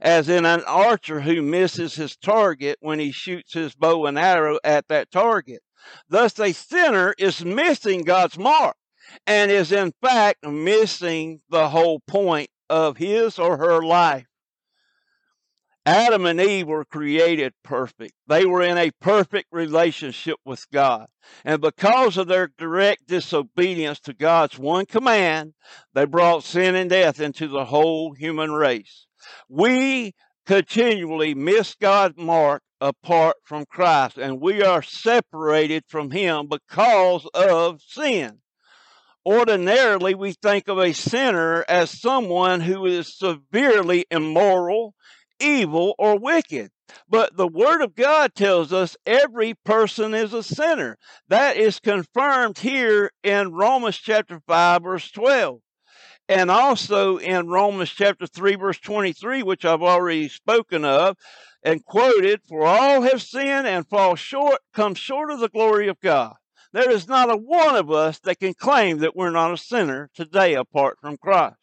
as 0.00 0.28
in 0.28 0.46
an 0.46 0.62
archer 0.66 1.20
who 1.20 1.42
misses 1.42 1.94
his 1.94 2.16
target 2.16 2.78
when 2.80 2.98
he 2.98 3.12
shoots 3.12 3.52
his 3.52 3.74
bow 3.74 4.06
and 4.06 4.18
arrow 4.18 4.58
at 4.64 4.88
that 4.88 5.10
target. 5.10 5.62
Thus, 6.08 6.38
a 6.38 6.52
sinner 6.52 7.14
is 7.18 7.44
missing 7.44 8.02
God's 8.02 8.38
mark 8.38 8.76
and 9.26 9.50
is 9.50 9.72
in 9.72 9.92
fact 10.02 10.46
missing 10.46 11.40
the 11.50 11.68
whole 11.68 12.00
point 12.00 12.50
of 12.68 12.96
his 12.96 13.38
or 13.38 13.56
her 13.56 13.82
life. 13.82 14.26
Adam 15.86 16.26
and 16.26 16.40
Eve 16.40 16.68
were 16.68 16.84
created 16.84 17.54
perfect. 17.64 18.12
They 18.26 18.44
were 18.44 18.62
in 18.62 18.76
a 18.76 18.90
perfect 19.00 19.48
relationship 19.50 20.36
with 20.44 20.66
God. 20.70 21.06
And 21.44 21.60
because 21.60 22.18
of 22.18 22.28
their 22.28 22.48
direct 22.58 23.06
disobedience 23.06 23.98
to 24.00 24.12
God's 24.12 24.58
one 24.58 24.84
command, 24.84 25.54
they 25.94 26.04
brought 26.04 26.44
sin 26.44 26.74
and 26.74 26.90
death 26.90 27.18
into 27.18 27.48
the 27.48 27.64
whole 27.64 28.12
human 28.12 28.52
race. 28.52 29.06
We 29.48 30.14
continually 30.46 31.34
miss 31.34 31.74
God's 31.74 32.18
mark 32.18 32.62
apart 32.80 33.36
from 33.44 33.66
Christ, 33.66 34.18
and 34.18 34.40
we 34.40 34.62
are 34.62 34.82
separated 34.82 35.84
from 35.88 36.10
Him 36.10 36.48
because 36.48 37.26
of 37.34 37.82
sin. 37.82 38.38
Ordinarily, 39.24 40.14
we 40.14 40.32
think 40.32 40.68
of 40.68 40.78
a 40.78 40.94
sinner 40.94 41.64
as 41.68 42.00
someone 42.00 42.62
who 42.62 42.86
is 42.86 43.18
severely 43.18 44.06
immoral, 44.10 44.94
evil, 45.38 45.94
or 45.98 46.18
wicked. 46.18 46.70
But 47.08 47.36
the 47.36 47.46
Word 47.46 47.82
of 47.82 47.94
God 47.94 48.34
tells 48.34 48.72
us 48.72 48.96
every 49.04 49.54
person 49.64 50.14
is 50.14 50.32
a 50.32 50.42
sinner. 50.42 50.96
That 51.28 51.56
is 51.56 51.80
confirmed 51.80 52.58
here 52.58 53.10
in 53.22 53.52
Romans 53.52 53.98
chapter 53.98 54.40
5, 54.46 54.82
verse 54.82 55.10
12 55.10 55.60
and 56.30 56.48
also 56.48 57.16
in 57.16 57.48
Romans 57.48 57.90
chapter 57.90 58.24
3, 58.24 58.54
verse 58.54 58.78
23, 58.78 59.42
which 59.42 59.64
I've 59.64 59.82
already 59.82 60.28
spoken 60.28 60.84
of 60.84 61.16
and 61.62 61.84
quoted, 61.84 62.40
for 62.48 62.64
all 62.64 63.02
have 63.02 63.22
sinned 63.22 63.66
and 63.66 63.88
fall 63.88 64.14
short, 64.16 64.60
come 64.72 64.94
short 64.94 65.30
of 65.30 65.40
the 65.40 65.48
glory 65.48 65.88
of 65.88 66.00
God. 66.00 66.34
There 66.72 66.90
is 66.90 67.08
not 67.08 67.30
a 67.30 67.36
one 67.36 67.76
of 67.76 67.90
us 67.90 68.18
that 68.20 68.38
can 68.38 68.54
claim 68.54 68.98
that 68.98 69.16
we're 69.16 69.30
not 69.30 69.52
a 69.52 69.56
sinner 69.56 70.08
today 70.14 70.54
apart 70.54 70.98
from 71.00 71.16
Christ. 71.16 71.56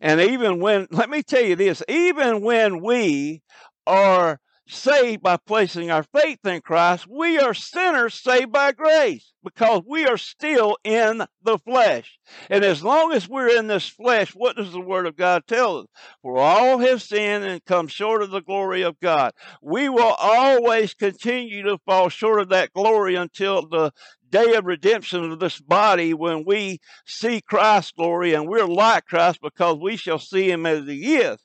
And 0.00 0.20
even 0.20 0.60
when, 0.60 0.88
let 0.90 1.10
me 1.10 1.22
tell 1.22 1.42
you 1.42 1.56
this, 1.56 1.82
even 1.88 2.42
when 2.42 2.82
we 2.82 3.42
are 3.86 4.40
saved 4.68 5.22
by 5.22 5.36
placing 5.36 5.90
our 5.90 6.02
faith 6.02 6.44
in 6.44 6.60
Christ, 6.60 7.06
we 7.08 7.38
are 7.38 7.54
sinners 7.54 8.14
saved 8.14 8.52
by 8.52 8.72
grace 8.72 9.32
because 9.42 9.82
we 9.86 10.06
are 10.06 10.18
still 10.18 10.76
in 10.84 11.24
the 11.42 11.58
flesh. 11.58 12.18
And 12.50 12.64
as 12.64 12.82
long 12.82 13.12
as 13.12 13.28
we're 13.28 13.56
in 13.56 13.66
this 13.66 13.88
flesh, 13.88 14.34
what 14.34 14.56
does 14.56 14.72
the 14.72 14.80
Word 14.80 15.06
of 15.06 15.16
God 15.16 15.44
tell 15.46 15.78
us? 15.78 15.86
For 16.22 16.38
all 16.38 16.78
have 16.78 17.02
sinned 17.02 17.44
and 17.44 17.64
come 17.64 17.88
short 17.88 18.22
of 18.22 18.30
the 18.30 18.42
glory 18.42 18.82
of 18.82 19.00
God. 19.00 19.32
We 19.62 19.88
will 19.88 20.14
always 20.18 20.94
continue 20.94 21.62
to 21.64 21.78
fall 21.86 22.10
short 22.10 22.40
of 22.40 22.50
that 22.50 22.72
glory 22.72 23.14
until 23.14 23.66
the 23.66 23.92
day 24.30 24.54
of 24.54 24.66
redemption 24.66 25.32
of 25.32 25.40
this 25.40 25.58
body 25.60 26.12
when 26.12 26.44
we 26.44 26.80
see 27.06 27.40
Christ's 27.40 27.92
glory 27.92 28.34
and 28.34 28.46
we're 28.46 28.66
like 28.66 29.06
Christ 29.06 29.40
because 29.42 29.78
we 29.80 29.96
shall 29.96 30.18
see 30.18 30.50
him 30.50 30.66
as 30.66 30.86
he 30.86 31.16
is. 31.16 31.38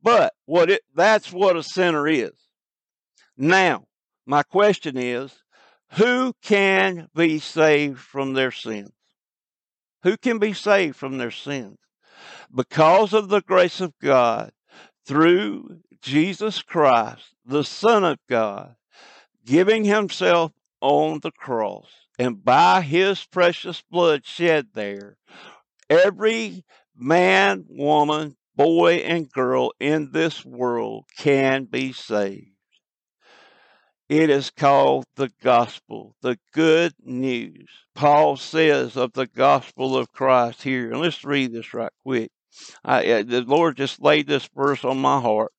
But 0.00 0.32
what 0.44 0.70
it, 0.70 0.82
that's 0.94 1.32
what 1.32 1.56
a 1.56 1.62
sinner 1.62 2.06
is. 2.06 2.47
Now, 3.40 3.84
my 4.26 4.42
question 4.42 4.96
is 4.96 5.32
who 5.92 6.32
can 6.42 7.08
be 7.14 7.38
saved 7.38 8.00
from 8.00 8.32
their 8.34 8.50
sins? 8.50 8.90
Who 10.02 10.16
can 10.16 10.38
be 10.38 10.52
saved 10.52 10.96
from 10.96 11.18
their 11.18 11.30
sins? 11.30 11.78
Because 12.52 13.12
of 13.12 13.28
the 13.28 13.40
grace 13.40 13.80
of 13.80 13.96
God 14.02 14.50
through 15.06 15.78
Jesus 16.02 16.62
Christ, 16.62 17.34
the 17.46 17.62
Son 17.62 18.02
of 18.02 18.18
God, 18.28 18.74
giving 19.46 19.84
Himself 19.84 20.52
on 20.80 21.20
the 21.22 21.30
cross, 21.30 21.86
and 22.18 22.44
by 22.44 22.80
His 22.80 23.24
precious 23.24 23.82
blood 23.88 24.26
shed 24.26 24.68
there, 24.74 25.16
every 25.88 26.64
man, 26.96 27.66
woman, 27.68 28.36
boy, 28.56 28.94
and 28.96 29.30
girl 29.30 29.72
in 29.78 30.10
this 30.10 30.44
world 30.44 31.04
can 31.16 31.64
be 31.64 31.92
saved. 31.92 32.57
It 34.08 34.30
is 34.30 34.50
called 34.50 35.04
the 35.16 35.30
gospel, 35.42 36.16
the 36.22 36.38
good 36.54 36.94
news. 37.04 37.68
Paul 37.94 38.36
says 38.36 38.96
of 38.96 39.12
the 39.12 39.26
gospel 39.26 39.96
of 39.96 40.12
Christ 40.12 40.62
here, 40.62 40.90
and 40.92 41.00
let's 41.00 41.24
read 41.24 41.52
this 41.52 41.74
right 41.74 41.92
quick. 42.04 42.30
I, 42.84 43.06
uh, 43.10 43.22
the 43.24 43.42
Lord 43.42 43.76
just 43.76 44.00
laid 44.02 44.26
this 44.26 44.48
verse 44.54 44.84
on 44.84 44.98
my 44.98 45.20
heart. 45.20 45.52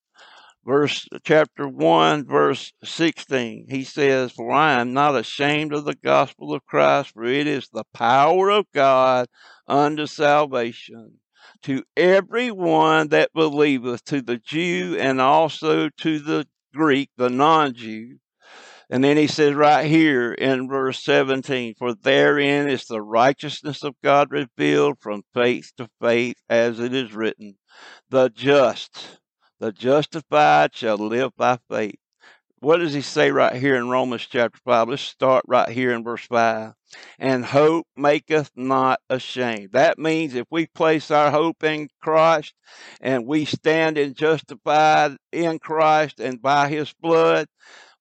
verse 0.64 1.08
chapter 1.24 1.66
1 1.68 2.26
verse 2.26 2.72
16 2.84 3.66
he 3.70 3.82
says 3.84 4.30
for 4.32 4.52
i 4.52 4.72
am 4.80 4.92
not 4.92 5.16
ashamed 5.16 5.72
of 5.72 5.84
the 5.86 5.96
gospel 5.96 6.52
of 6.54 6.64
christ 6.66 7.12
for 7.14 7.24
it 7.24 7.46
is 7.46 7.68
the 7.72 7.84
power 7.94 8.50
of 8.50 8.66
god 8.74 9.26
unto 9.66 10.06
salvation 10.06 11.14
to 11.62 11.82
every 11.96 12.50
one 12.50 13.08
that 13.08 13.32
believeth 13.34 14.04
to 14.04 14.20
the 14.22 14.36
jew 14.38 14.96
and 15.00 15.20
also 15.20 15.88
to 15.88 16.18
the 16.18 16.46
greek 16.74 17.10
the 17.16 17.30
non-jew 17.30 18.18
and 18.90 19.02
then 19.04 19.16
he 19.16 19.26
says 19.26 19.54
right 19.54 19.86
here 19.86 20.32
in 20.32 20.68
verse 20.68 21.02
17 21.02 21.74
for 21.78 21.94
therein 21.94 22.68
is 22.68 22.84
the 22.86 23.00
righteousness 23.00 23.82
of 23.82 23.94
god 24.02 24.30
revealed 24.30 24.98
from 25.00 25.22
faith 25.32 25.72
to 25.76 25.88
faith 26.00 26.36
as 26.48 26.80
it 26.80 26.94
is 26.94 27.14
written 27.14 27.56
the 28.10 28.28
just 28.28 29.20
the 29.60 29.72
justified 29.72 30.74
shall 30.74 30.96
live 30.96 31.36
by 31.36 31.58
faith. 31.70 31.98
What 32.60 32.78
does 32.78 32.94
he 32.94 33.02
say 33.02 33.30
right 33.30 33.54
here 33.54 33.76
in 33.76 33.90
Romans 33.90 34.26
chapter 34.26 34.58
5? 34.64 34.88
Let's 34.88 35.02
start 35.02 35.44
right 35.46 35.68
here 35.68 35.92
in 35.92 36.02
verse 36.02 36.24
5. 36.26 36.72
And 37.18 37.44
hope 37.44 37.86
maketh 37.94 38.50
not 38.56 39.00
ashamed. 39.10 39.72
That 39.72 39.98
means 39.98 40.34
if 40.34 40.46
we 40.50 40.66
place 40.66 41.10
our 41.10 41.30
hope 41.30 41.62
in 41.62 41.88
Christ 42.00 42.54
and 43.02 43.26
we 43.26 43.44
stand 43.44 43.98
in 43.98 44.14
justified 44.14 45.16
in 45.30 45.58
Christ 45.58 46.20
and 46.20 46.40
by 46.40 46.68
his 46.68 46.92
blood, 46.94 47.46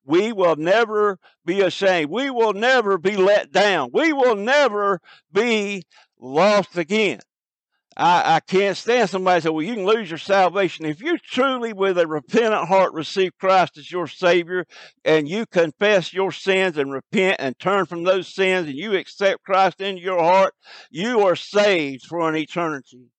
we 0.09 0.33
will 0.33 0.55
never 0.55 1.19
be 1.45 1.61
ashamed. 1.61 2.09
We 2.09 2.31
will 2.31 2.53
never 2.53 2.97
be 2.97 3.15
let 3.15 3.51
down. 3.51 3.91
We 3.93 4.11
will 4.11 4.35
never 4.35 4.99
be 5.31 5.83
lost 6.19 6.75
again. 6.79 7.19
I, 7.95 8.37
I 8.37 8.39
can't 8.39 8.75
stand 8.75 9.11
somebody 9.11 9.41
say, 9.41 9.49
well, 9.49 9.61
you 9.61 9.75
can 9.75 9.85
lose 9.85 10.09
your 10.09 10.17
salvation. 10.17 10.85
If 10.85 10.99
you 10.99 11.19
truly, 11.19 11.73
with 11.73 11.99
a 11.99 12.07
repentant 12.07 12.67
heart, 12.67 12.93
receive 12.93 13.37
Christ 13.39 13.77
as 13.77 13.91
your 13.91 14.07
Savior 14.07 14.65
and 15.05 15.29
you 15.29 15.45
confess 15.45 16.11
your 16.11 16.31
sins 16.31 16.79
and 16.79 16.91
repent 16.91 17.35
and 17.37 17.59
turn 17.59 17.85
from 17.85 18.03
those 18.03 18.33
sins 18.33 18.67
and 18.67 18.75
you 18.75 18.95
accept 18.95 19.43
Christ 19.43 19.79
into 19.79 20.01
your 20.01 20.23
heart, 20.23 20.55
you 20.89 21.21
are 21.27 21.35
saved 21.35 22.07
for 22.07 22.27
an 22.27 22.35
eternity 22.35 23.11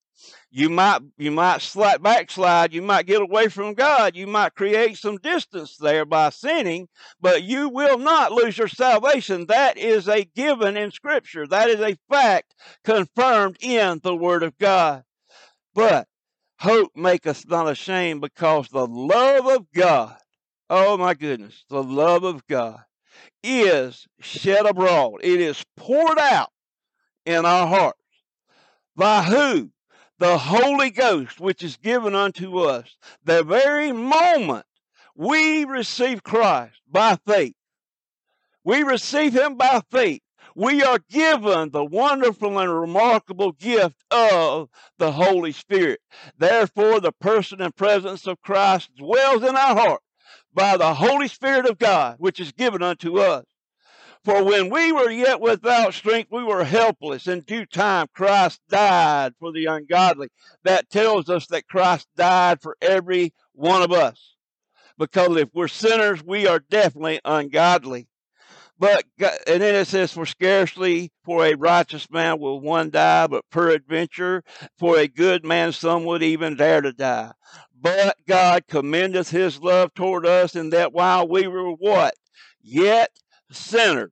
you 0.49 0.69
might 0.69 1.01
you 1.17 1.31
might 1.31 1.61
slide 1.61 2.01
backslide 2.03 2.73
you 2.73 2.81
might 2.81 3.05
get 3.05 3.21
away 3.21 3.47
from 3.47 3.73
god 3.73 4.15
you 4.15 4.27
might 4.27 4.55
create 4.55 4.97
some 4.97 5.17
distance 5.17 5.77
there 5.77 6.05
by 6.05 6.29
sinning 6.29 6.87
but 7.19 7.43
you 7.43 7.69
will 7.69 7.97
not 7.97 8.31
lose 8.31 8.57
your 8.57 8.67
salvation. 8.67 9.45
That 9.47 9.77
is 9.77 10.07
a 10.07 10.25
given 10.35 10.77
in 10.77 10.91
scripture. 10.91 11.47
That 11.47 11.69
is 11.69 11.79
a 11.79 11.97
fact 12.09 12.55
confirmed 12.83 13.57
in 13.61 13.99
the 14.03 14.15
word 14.15 14.43
of 14.43 14.57
god. 14.57 15.03
But 15.73 16.07
hope 16.59 16.91
maketh 16.95 17.47
not 17.47 17.69
ashamed 17.69 18.21
because 18.21 18.69
the 18.69 18.85
love 18.85 19.47
of 19.47 19.65
god 19.73 20.17
oh 20.69 20.95
my 20.95 21.15
goodness 21.15 21.65
the 21.69 21.81
love 21.81 22.23
of 22.23 22.45
god 22.47 22.81
is 23.43 24.07
shed 24.19 24.65
abroad. 24.65 25.19
It 25.23 25.39
is 25.39 25.63
poured 25.75 26.19
out 26.19 26.51
in 27.25 27.45
our 27.45 27.67
hearts. 27.67 27.97
By 28.95 29.23
who 29.23 29.71
the 30.21 30.37
Holy 30.37 30.91
Ghost, 30.91 31.39
which 31.39 31.63
is 31.63 31.77
given 31.77 32.13
unto 32.13 32.59
us, 32.59 32.95
the 33.25 33.43
very 33.43 33.91
moment 33.91 34.67
we 35.15 35.65
receive 35.65 36.21
Christ 36.21 36.79
by 36.87 37.17
faith, 37.25 37.55
we 38.63 38.83
receive 38.83 39.33
Him 39.33 39.55
by 39.55 39.81
faith. 39.89 40.21
We 40.55 40.83
are 40.83 40.99
given 41.09 41.71
the 41.71 41.83
wonderful 41.83 42.59
and 42.59 42.71
remarkable 42.71 43.53
gift 43.53 43.95
of 44.11 44.69
the 44.99 45.11
Holy 45.11 45.53
Spirit. 45.53 46.01
Therefore, 46.37 46.99
the 46.99 47.13
person 47.13 47.59
and 47.59 47.75
presence 47.75 48.27
of 48.27 48.41
Christ 48.41 48.91
dwells 48.95 49.41
in 49.41 49.55
our 49.55 49.75
heart 49.75 50.01
by 50.53 50.77
the 50.77 50.93
Holy 50.93 51.29
Spirit 51.29 51.67
of 51.67 51.79
God, 51.79 52.17
which 52.19 52.39
is 52.39 52.51
given 52.51 52.83
unto 52.83 53.17
us. 53.17 53.45
For 54.23 54.43
when 54.43 54.69
we 54.69 54.91
were 54.91 55.09
yet 55.09 55.41
without 55.41 55.95
strength, 55.95 56.31
we 56.31 56.43
were 56.43 56.63
helpless. 56.63 57.27
In 57.27 57.41
due 57.41 57.65
time, 57.65 58.07
Christ 58.13 58.59
died 58.69 59.33
for 59.39 59.51
the 59.51 59.65
ungodly. 59.65 60.29
That 60.63 60.91
tells 60.91 61.27
us 61.27 61.47
that 61.47 61.67
Christ 61.67 62.07
died 62.15 62.61
for 62.61 62.77
every 62.81 63.33
one 63.53 63.81
of 63.81 63.91
us. 63.91 64.35
Because 64.97 65.35
if 65.37 65.49
we're 65.53 65.67
sinners, 65.67 66.23
we 66.23 66.45
are 66.45 66.59
definitely 66.59 67.19
ungodly. 67.25 68.07
But, 68.77 69.05
and 69.19 69.61
then 69.61 69.75
it 69.75 69.87
says, 69.87 70.11
For 70.11 70.25
scarcely 70.27 71.11
for 71.23 71.45
a 71.45 71.55
righteous 71.55 72.09
man 72.11 72.39
will 72.39 72.59
one 72.59 72.91
die, 72.91 73.25
but 73.25 73.49
peradventure 73.49 74.43
for 74.77 74.97
a 74.97 75.07
good 75.07 75.43
man 75.43 75.71
some 75.71 76.03
would 76.05 76.21
even 76.21 76.55
dare 76.55 76.81
to 76.81 76.93
die. 76.93 77.31
But 77.79 78.17
God 78.27 78.65
commendeth 78.67 79.31
his 79.31 79.59
love 79.59 79.93
toward 79.95 80.27
us 80.27 80.55
in 80.55 80.69
that 80.71 80.93
while 80.93 81.27
we 81.27 81.47
were 81.47 81.71
what? 81.71 82.13
Yet 82.61 83.09
sinners, 83.51 84.11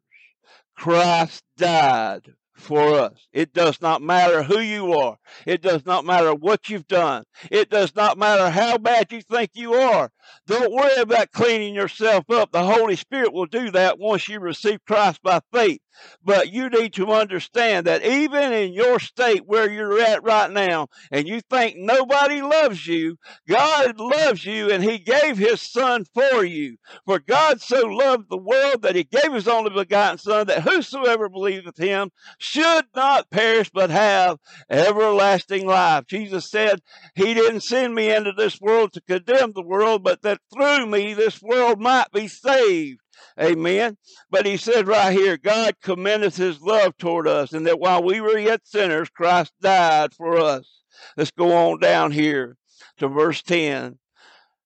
Christ 0.75 1.43
died 1.57 2.33
for 2.53 2.93
us. 2.93 3.27
It 3.33 3.53
does 3.53 3.81
not 3.81 4.01
matter 4.01 4.43
who 4.43 4.59
you 4.59 4.93
are. 4.93 5.17
It 5.45 5.61
does 5.61 5.85
not 5.85 6.05
matter 6.05 6.33
what 6.33 6.69
you've 6.69 6.87
done. 6.87 7.23
It 7.49 7.69
does 7.69 7.95
not 7.95 8.17
matter 8.17 8.49
how 8.49 8.77
bad 8.77 9.11
you 9.11 9.21
think 9.21 9.51
you 9.53 9.73
are. 9.73 10.11
Don't 10.47 10.73
worry 10.73 10.95
about 10.97 11.31
cleaning 11.31 11.75
yourself 11.75 12.29
up. 12.29 12.51
The 12.51 12.63
Holy 12.63 12.95
Spirit 12.95 13.33
will 13.33 13.45
do 13.45 13.71
that 13.71 13.99
once 13.99 14.27
you 14.27 14.39
receive 14.39 14.79
Christ 14.85 15.21
by 15.21 15.41
faith. 15.53 15.79
But 16.23 16.51
you 16.51 16.69
need 16.69 16.93
to 16.93 17.11
understand 17.11 17.85
that 17.87 18.03
even 18.03 18.53
in 18.53 18.73
your 18.73 18.99
state 18.99 19.45
where 19.45 19.69
you're 19.69 19.99
at 19.99 20.23
right 20.23 20.49
now, 20.49 20.87
and 21.11 21.27
you 21.27 21.41
think 21.49 21.75
nobody 21.77 22.41
loves 22.41 22.87
you, 22.87 23.17
God 23.47 23.99
loves 23.99 24.45
you 24.45 24.71
and 24.71 24.83
He 24.83 24.99
gave 24.99 25.37
His 25.37 25.61
Son 25.61 26.05
for 26.13 26.43
you. 26.43 26.77
For 27.05 27.19
God 27.19 27.61
so 27.61 27.85
loved 27.85 28.29
the 28.29 28.37
world 28.37 28.83
that 28.83 28.95
He 28.95 29.03
gave 29.03 29.33
His 29.33 29.47
only 29.47 29.71
begotten 29.71 30.17
Son, 30.17 30.47
that 30.47 30.63
whosoever 30.63 31.29
believeth 31.29 31.77
Him 31.77 32.11
should 32.37 32.85
not 32.95 33.29
perish 33.29 33.69
but 33.73 33.89
have 33.89 34.37
everlasting 34.69 35.65
life. 35.67 36.05
Jesus 36.07 36.49
said, 36.49 36.81
He 37.15 37.33
didn't 37.33 37.61
send 37.61 37.93
me 37.93 38.13
into 38.13 38.31
this 38.31 38.59
world 38.61 38.93
to 38.93 39.01
condemn 39.01 39.51
the 39.51 39.61
world, 39.61 40.03
but 40.03 40.18
that 40.21 40.39
through 40.53 40.85
me 40.85 41.13
this 41.13 41.41
world 41.41 41.79
might 41.79 42.11
be 42.13 42.27
saved. 42.27 42.99
Amen. 43.39 43.97
But 44.29 44.45
he 44.45 44.57
said 44.57 44.87
right 44.87 45.11
here, 45.11 45.37
God 45.37 45.75
commendeth 45.81 46.37
his 46.37 46.61
love 46.61 46.97
toward 46.97 47.27
us, 47.27 47.53
and 47.53 47.65
that 47.67 47.79
while 47.79 48.03
we 48.03 48.21
were 48.21 48.37
yet 48.37 48.61
sinners, 48.65 49.09
Christ 49.09 49.53
died 49.61 50.13
for 50.13 50.37
us. 50.37 50.81
Let's 51.15 51.31
go 51.31 51.55
on 51.55 51.79
down 51.79 52.11
here 52.11 52.57
to 52.97 53.07
verse 53.07 53.41
10. 53.41 53.99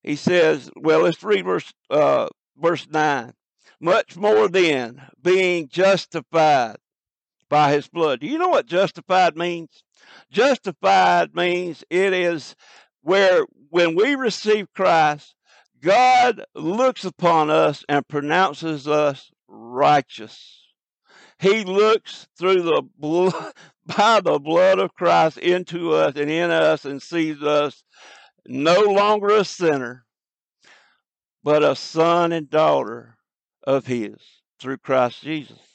He 0.03 0.15
says, 0.15 0.69
well, 0.75 1.01
let's 1.01 1.23
read 1.23 1.45
verse, 1.45 1.73
uh, 1.89 2.27
verse 2.57 2.87
9. 2.89 3.33
Much 3.79 4.15
more 4.15 4.47
then, 4.47 5.01
being 5.21 5.67
justified 5.67 6.77
by 7.49 7.71
his 7.73 7.87
blood. 7.87 8.19
Do 8.19 8.27
you 8.27 8.37
know 8.37 8.49
what 8.49 8.65
justified 8.65 9.35
means? 9.35 9.83
Justified 10.31 11.35
means 11.35 11.83
it 11.89 12.13
is 12.13 12.55
where 13.01 13.45
when 13.69 13.95
we 13.95 14.15
receive 14.15 14.73
Christ, 14.73 15.35
God 15.83 16.45
looks 16.55 17.03
upon 17.03 17.49
us 17.49 17.83
and 17.89 18.07
pronounces 18.07 18.87
us 18.87 19.31
righteous. 19.49 20.61
He 21.39 21.65
looks 21.65 22.27
through 22.39 22.61
the 22.61 22.83
blood, 22.97 23.53
by 23.85 24.21
the 24.21 24.39
blood 24.39 24.79
of 24.79 24.93
Christ 24.93 25.37
into 25.37 25.91
us 25.91 26.15
and 26.15 26.31
in 26.31 26.51
us 26.51 26.85
and 26.85 27.01
sees 27.01 27.43
us 27.43 27.83
no 28.47 28.79
longer 28.79 29.27
a 29.27 29.43
sinner, 29.43 30.05
but 31.43 31.63
a 31.63 31.75
son 31.75 32.31
and 32.31 32.49
daughter 32.49 33.17
of 33.65 33.85
His 33.85 34.15
through 34.59 34.77
Christ 34.77 35.21
Jesus. 35.21 35.72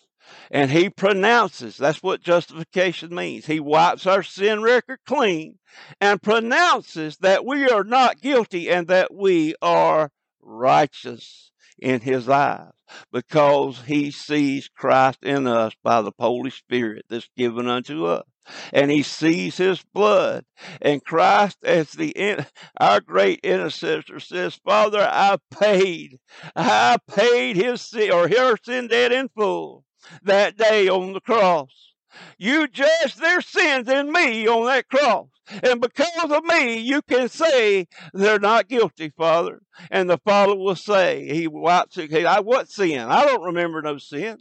And 0.51 0.71
He 0.71 0.91
pronounces, 0.91 1.77
that's 1.77 2.03
what 2.03 2.21
justification 2.21 3.15
means. 3.15 3.47
He 3.47 3.61
wipes 3.61 4.07
our 4.07 4.23
sin 4.23 4.63
record 4.63 5.01
clean 5.07 5.59
and 6.01 6.23
pronounces 6.23 7.17
that 7.19 7.45
we 7.45 7.69
are 7.69 7.85
not 7.85 8.21
guilty 8.21 8.71
and 8.71 8.89
that 8.89 9.13
we 9.15 9.55
are 9.63 10.11
righteous 10.41 11.53
in 11.79 12.01
his 12.01 12.29
eyes 12.29 12.73
because 13.13 13.83
he 13.87 14.11
sees 14.11 14.69
Christ 14.69 15.19
in 15.23 15.47
us 15.47 15.75
by 15.83 16.03
the 16.03 16.13
Holy 16.19 16.51
Spirit 16.51 17.05
that's 17.09 17.29
given 17.37 17.69
unto 17.69 18.07
us. 18.07 18.25
And 18.73 18.91
he 18.91 19.03
sees 19.03 19.59
his 19.59 19.83
blood. 19.93 20.45
And 20.81 21.05
Christ, 21.05 21.59
as 21.63 21.93
the 21.93 22.47
our 22.81 23.01
great 23.01 23.41
intercessor, 23.43 24.21
says, 24.21 24.59
Father, 24.65 25.01
I 25.01 25.37
paid, 25.51 26.19
I 26.57 26.97
paid 27.07 27.57
his 27.57 27.83
sin 27.83 28.11
or 28.11 28.27
her 28.27 28.57
sin 28.63 28.89
debt 28.89 29.13
in 29.13 29.29
full 29.29 29.85
that 30.23 30.57
day 30.57 30.89
on 30.89 31.13
the 31.13 31.21
cross. 31.21 31.93
You 32.39 32.67
judged 32.69 33.21
their 33.21 33.41
sins 33.41 33.89
in 33.89 34.11
me 34.11 34.49
on 34.49 34.67
that 34.67 34.89
cross. 34.89 35.29
And 35.63 35.81
because 35.81 36.31
of 36.31 36.45
me, 36.45 36.79
you 36.79 37.03
can 37.03 37.29
say 37.29 37.87
they're 38.13 38.39
not 38.39 38.69
guilty, 38.69 39.11
Father. 39.17 39.63
And 39.91 40.09
the 40.09 40.19
Father 40.19 40.57
will 40.57 40.77
say, 40.77 41.27
He 41.27 41.47
wipes 41.49 41.97
it. 41.99 42.13
I 42.13 42.41
what 42.41 42.71
sin? 42.71 43.01
I 43.01 43.25
don't 43.25 43.45
remember 43.45 43.83
no 43.83 43.99
sin. 43.99 44.39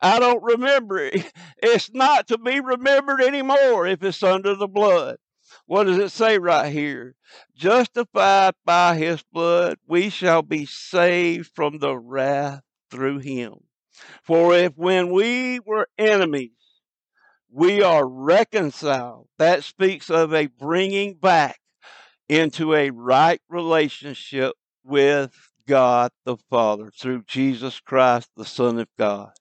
I 0.00 0.18
don't 0.18 0.42
remember 0.42 0.98
it. 0.98 1.30
It's 1.62 1.92
not 1.92 2.28
to 2.28 2.38
be 2.38 2.58
remembered 2.60 3.20
anymore 3.20 3.86
if 3.86 4.02
it's 4.02 4.22
under 4.22 4.54
the 4.54 4.66
blood. 4.66 5.18
What 5.66 5.84
does 5.84 5.98
it 5.98 6.10
say 6.10 6.38
right 6.38 6.72
here? 6.72 7.14
Justified 7.54 8.54
by 8.64 8.96
his 8.96 9.22
blood, 9.30 9.76
we 9.86 10.08
shall 10.08 10.42
be 10.42 10.64
saved 10.64 11.50
from 11.54 11.78
the 11.78 11.96
wrath 11.96 12.62
through 12.90 13.18
him. 13.18 13.60
For 14.22 14.54
if 14.54 14.76
when 14.76 15.10
we 15.10 15.60
were 15.60 15.88
enemies, 15.98 16.52
we 17.52 17.82
are 17.82 18.06
reconciled, 18.06 19.28
that 19.38 19.64
speaks 19.64 20.10
of 20.10 20.32
a 20.32 20.46
bringing 20.46 21.14
back 21.14 21.58
into 22.28 22.74
a 22.74 22.90
right 22.90 23.40
relationship 23.48 24.54
with 24.84 25.32
God 25.66 26.12
the 26.24 26.36
Father 26.48 26.90
through 26.96 27.24
Jesus 27.26 27.80
Christ, 27.80 28.30
the 28.36 28.44
Son 28.44 28.78
of 28.78 28.88
God, 28.96 29.32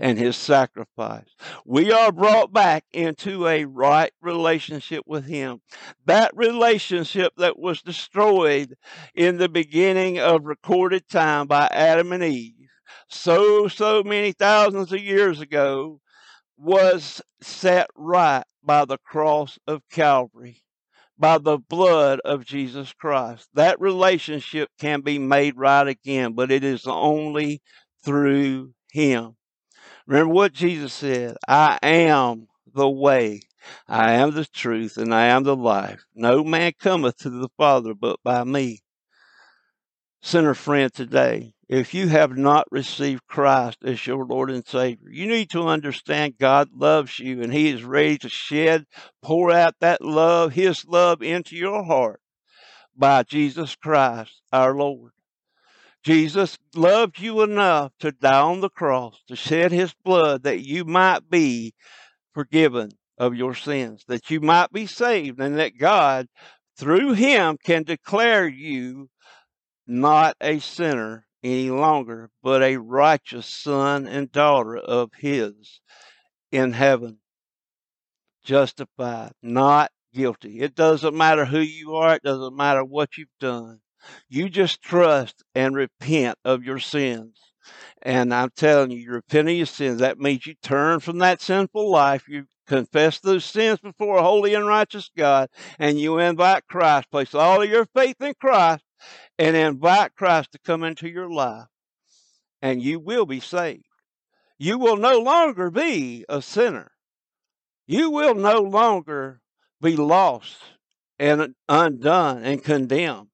and 0.00 0.18
his 0.18 0.36
sacrifice. 0.36 1.28
We 1.64 1.92
are 1.92 2.10
brought 2.10 2.52
back 2.52 2.84
into 2.92 3.46
a 3.46 3.64
right 3.64 4.12
relationship 4.20 5.04
with 5.06 5.26
him. 5.26 5.60
That 6.06 6.32
relationship 6.34 7.32
that 7.36 7.58
was 7.58 7.82
destroyed 7.82 8.76
in 9.14 9.38
the 9.38 9.48
beginning 9.48 10.18
of 10.18 10.46
recorded 10.46 11.08
time 11.08 11.46
by 11.46 11.68
Adam 11.70 12.12
and 12.12 12.24
Eve 12.24 12.61
so, 13.12 13.68
so 13.68 14.02
many 14.02 14.32
thousands 14.32 14.92
of 14.92 15.00
years 15.00 15.40
ago 15.40 16.00
was 16.56 17.20
set 17.40 17.88
right 17.94 18.44
by 18.62 18.84
the 18.84 18.98
cross 18.98 19.58
of 19.66 19.82
Calvary, 19.90 20.62
by 21.18 21.38
the 21.38 21.58
blood 21.58 22.20
of 22.24 22.44
Jesus 22.44 22.92
Christ. 22.92 23.48
That 23.54 23.80
relationship 23.80 24.70
can 24.78 25.00
be 25.00 25.18
made 25.18 25.56
right 25.56 25.86
again, 25.86 26.32
but 26.32 26.50
it 26.50 26.64
is 26.64 26.86
only 26.86 27.60
through 28.04 28.72
Him. 28.90 29.36
Remember 30.06 30.32
what 30.32 30.52
Jesus 30.52 30.92
said 30.92 31.36
I 31.46 31.78
am 31.82 32.48
the 32.74 32.88
way, 32.88 33.42
I 33.88 34.12
am 34.12 34.32
the 34.32 34.46
truth, 34.46 34.96
and 34.96 35.14
I 35.14 35.26
am 35.26 35.44
the 35.44 35.56
life. 35.56 36.04
No 36.14 36.42
man 36.42 36.72
cometh 36.78 37.18
to 37.18 37.30
the 37.30 37.48
Father 37.56 37.94
but 37.94 38.20
by 38.24 38.44
me. 38.44 38.80
Sinner 40.22 40.54
friend 40.54 40.92
today, 40.92 41.52
if 41.72 41.94
you 41.94 42.06
have 42.06 42.36
not 42.36 42.66
received 42.70 43.26
Christ 43.26 43.78
as 43.82 44.06
your 44.06 44.26
Lord 44.26 44.50
and 44.50 44.66
Savior, 44.66 45.08
you 45.08 45.26
need 45.26 45.48
to 45.52 45.68
understand 45.68 46.36
God 46.38 46.68
loves 46.74 47.18
you 47.18 47.40
and 47.40 47.50
He 47.50 47.70
is 47.70 47.82
ready 47.82 48.18
to 48.18 48.28
shed, 48.28 48.84
pour 49.22 49.50
out 49.50 49.76
that 49.80 50.02
love, 50.02 50.52
His 50.52 50.84
love 50.84 51.22
into 51.22 51.56
your 51.56 51.82
heart 51.82 52.20
by 52.94 53.22
Jesus 53.22 53.74
Christ 53.74 54.42
our 54.52 54.74
Lord. 54.74 55.12
Jesus 56.04 56.58
loved 56.74 57.18
you 57.18 57.40
enough 57.40 57.92
to 58.00 58.12
die 58.12 58.42
on 58.42 58.60
the 58.60 58.68
cross, 58.68 59.22
to 59.28 59.34
shed 59.34 59.72
His 59.72 59.94
blood 60.04 60.42
that 60.42 60.60
you 60.60 60.84
might 60.84 61.30
be 61.30 61.72
forgiven 62.34 62.90
of 63.16 63.34
your 63.34 63.54
sins, 63.54 64.04
that 64.08 64.28
you 64.28 64.42
might 64.42 64.72
be 64.72 64.84
saved, 64.84 65.40
and 65.40 65.56
that 65.56 65.78
God, 65.78 66.26
through 66.76 67.14
Him, 67.14 67.56
can 67.64 67.82
declare 67.82 68.46
you 68.46 69.08
not 69.86 70.36
a 70.38 70.58
sinner 70.58 71.24
any 71.42 71.70
longer, 71.70 72.30
but 72.42 72.62
a 72.62 72.76
righteous 72.76 73.46
son 73.46 74.06
and 74.06 74.30
daughter 74.30 74.76
of 74.76 75.10
his 75.18 75.80
in 76.50 76.72
heaven. 76.72 77.18
Justified, 78.44 79.32
not 79.42 79.90
guilty. 80.12 80.60
It 80.60 80.74
doesn't 80.74 81.16
matter 81.16 81.44
who 81.44 81.60
you 81.60 81.94
are, 81.94 82.14
it 82.14 82.22
doesn't 82.22 82.56
matter 82.56 82.84
what 82.84 83.16
you've 83.16 83.28
done. 83.40 83.80
You 84.28 84.48
just 84.48 84.82
trust 84.82 85.42
and 85.54 85.76
repent 85.76 86.38
of 86.44 86.64
your 86.64 86.80
sins. 86.80 87.38
And 88.02 88.34
I'm 88.34 88.50
telling 88.56 88.90
you, 88.90 88.98
you 88.98 89.12
repent 89.12 89.48
of 89.48 89.54
your 89.54 89.66
sins. 89.66 90.00
That 90.00 90.18
means 90.18 90.46
you 90.46 90.54
turn 90.62 90.98
from 90.98 91.18
that 91.18 91.40
sinful 91.40 91.88
life. 91.88 92.26
You 92.28 92.46
confess 92.66 93.20
those 93.20 93.44
sins 93.44 93.78
before 93.78 94.18
a 94.18 94.22
holy 94.22 94.54
and 94.54 94.66
righteous 94.66 95.10
God, 95.16 95.48
and 95.78 96.00
you 96.00 96.18
invite 96.18 96.66
Christ. 96.66 97.10
Place 97.10 97.34
all 97.34 97.62
of 97.62 97.70
your 97.70 97.86
faith 97.94 98.20
in 98.20 98.34
Christ 98.40 98.82
and 99.42 99.56
invite 99.56 100.14
Christ 100.14 100.52
to 100.52 100.58
come 100.60 100.84
into 100.84 101.08
your 101.08 101.28
life, 101.28 101.66
and 102.62 102.80
you 102.80 103.00
will 103.00 103.26
be 103.26 103.40
saved. 103.40 103.82
You 104.56 104.78
will 104.78 104.96
no 104.96 105.18
longer 105.18 105.68
be 105.68 106.24
a 106.28 106.40
sinner. 106.40 106.92
You 107.84 108.12
will 108.12 108.36
no 108.36 108.60
longer 108.60 109.40
be 109.80 109.96
lost 109.96 110.58
and 111.18 111.56
undone 111.68 112.44
and 112.44 112.62
condemned 112.62 113.30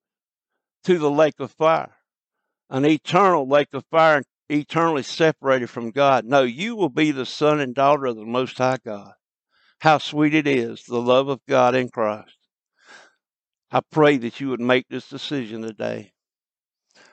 to 0.84 0.96
the 0.96 1.10
lake 1.10 1.38
of 1.40 1.52
fire, 1.52 1.96
an 2.70 2.86
eternal 2.86 3.46
lake 3.46 3.74
of 3.74 3.84
fire, 3.90 4.22
eternally 4.48 5.02
separated 5.02 5.68
from 5.68 5.90
God. 5.90 6.24
No, 6.24 6.42
you 6.42 6.74
will 6.74 6.88
be 6.88 7.10
the 7.10 7.26
son 7.26 7.60
and 7.60 7.74
daughter 7.74 8.06
of 8.06 8.16
the 8.16 8.24
Most 8.24 8.56
High 8.56 8.78
God. 8.82 9.12
How 9.80 9.98
sweet 9.98 10.32
it 10.32 10.46
is, 10.46 10.84
the 10.84 11.02
love 11.02 11.28
of 11.28 11.40
God 11.46 11.74
in 11.74 11.90
Christ. 11.90 12.37
I 13.70 13.80
pray 13.90 14.16
that 14.18 14.40
you 14.40 14.48
would 14.48 14.60
make 14.60 14.88
this 14.88 15.08
decision 15.08 15.62
today. 15.62 16.12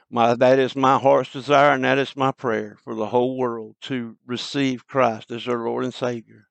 My, 0.10 0.36
that 0.36 0.60
is 0.60 0.76
my 0.76 0.98
heart's 0.98 1.34
desire, 1.34 1.74
and 1.74 1.84
that 1.84 1.98
is 1.98 2.16
my 2.16 2.32
prayer 2.32 2.78
for 2.84 2.96
the 2.96 3.08
whole 3.08 3.38
world 3.38 3.76
to 3.82 4.18
receive 4.26 4.88
Christ 4.88 5.32
as 5.32 5.46
their 5.46 5.60
Lord 5.60 5.84
and 5.84 5.94
Savior 5.94 6.48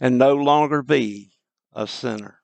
and 0.00 0.18
no 0.18 0.34
longer 0.34 0.82
be 0.82 1.32
a 1.72 1.86
sinner. 1.86 2.40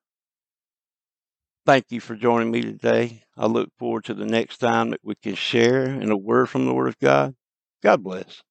Thank 1.65 1.87
you 1.91 2.01
for 2.01 2.15
joining 2.15 2.51
me 2.51 2.63
today. 2.63 3.23
I 3.37 3.47
look 3.47 3.71
forward 3.79 4.05
to 4.05 4.15
the 4.15 4.27
next 4.27 4.59
time 4.59 4.91
that 4.91 5.01
we 5.03 5.17
can 5.17 5.35
share 5.35 5.85
in 5.85 6.11
a 6.11 6.17
word 6.17 6.49
from 6.49 6.67
the 6.67 6.75
Word 6.75 6.89
of 6.89 6.99
God. 6.99 7.35
God 7.83 8.05
bless. 8.05 8.43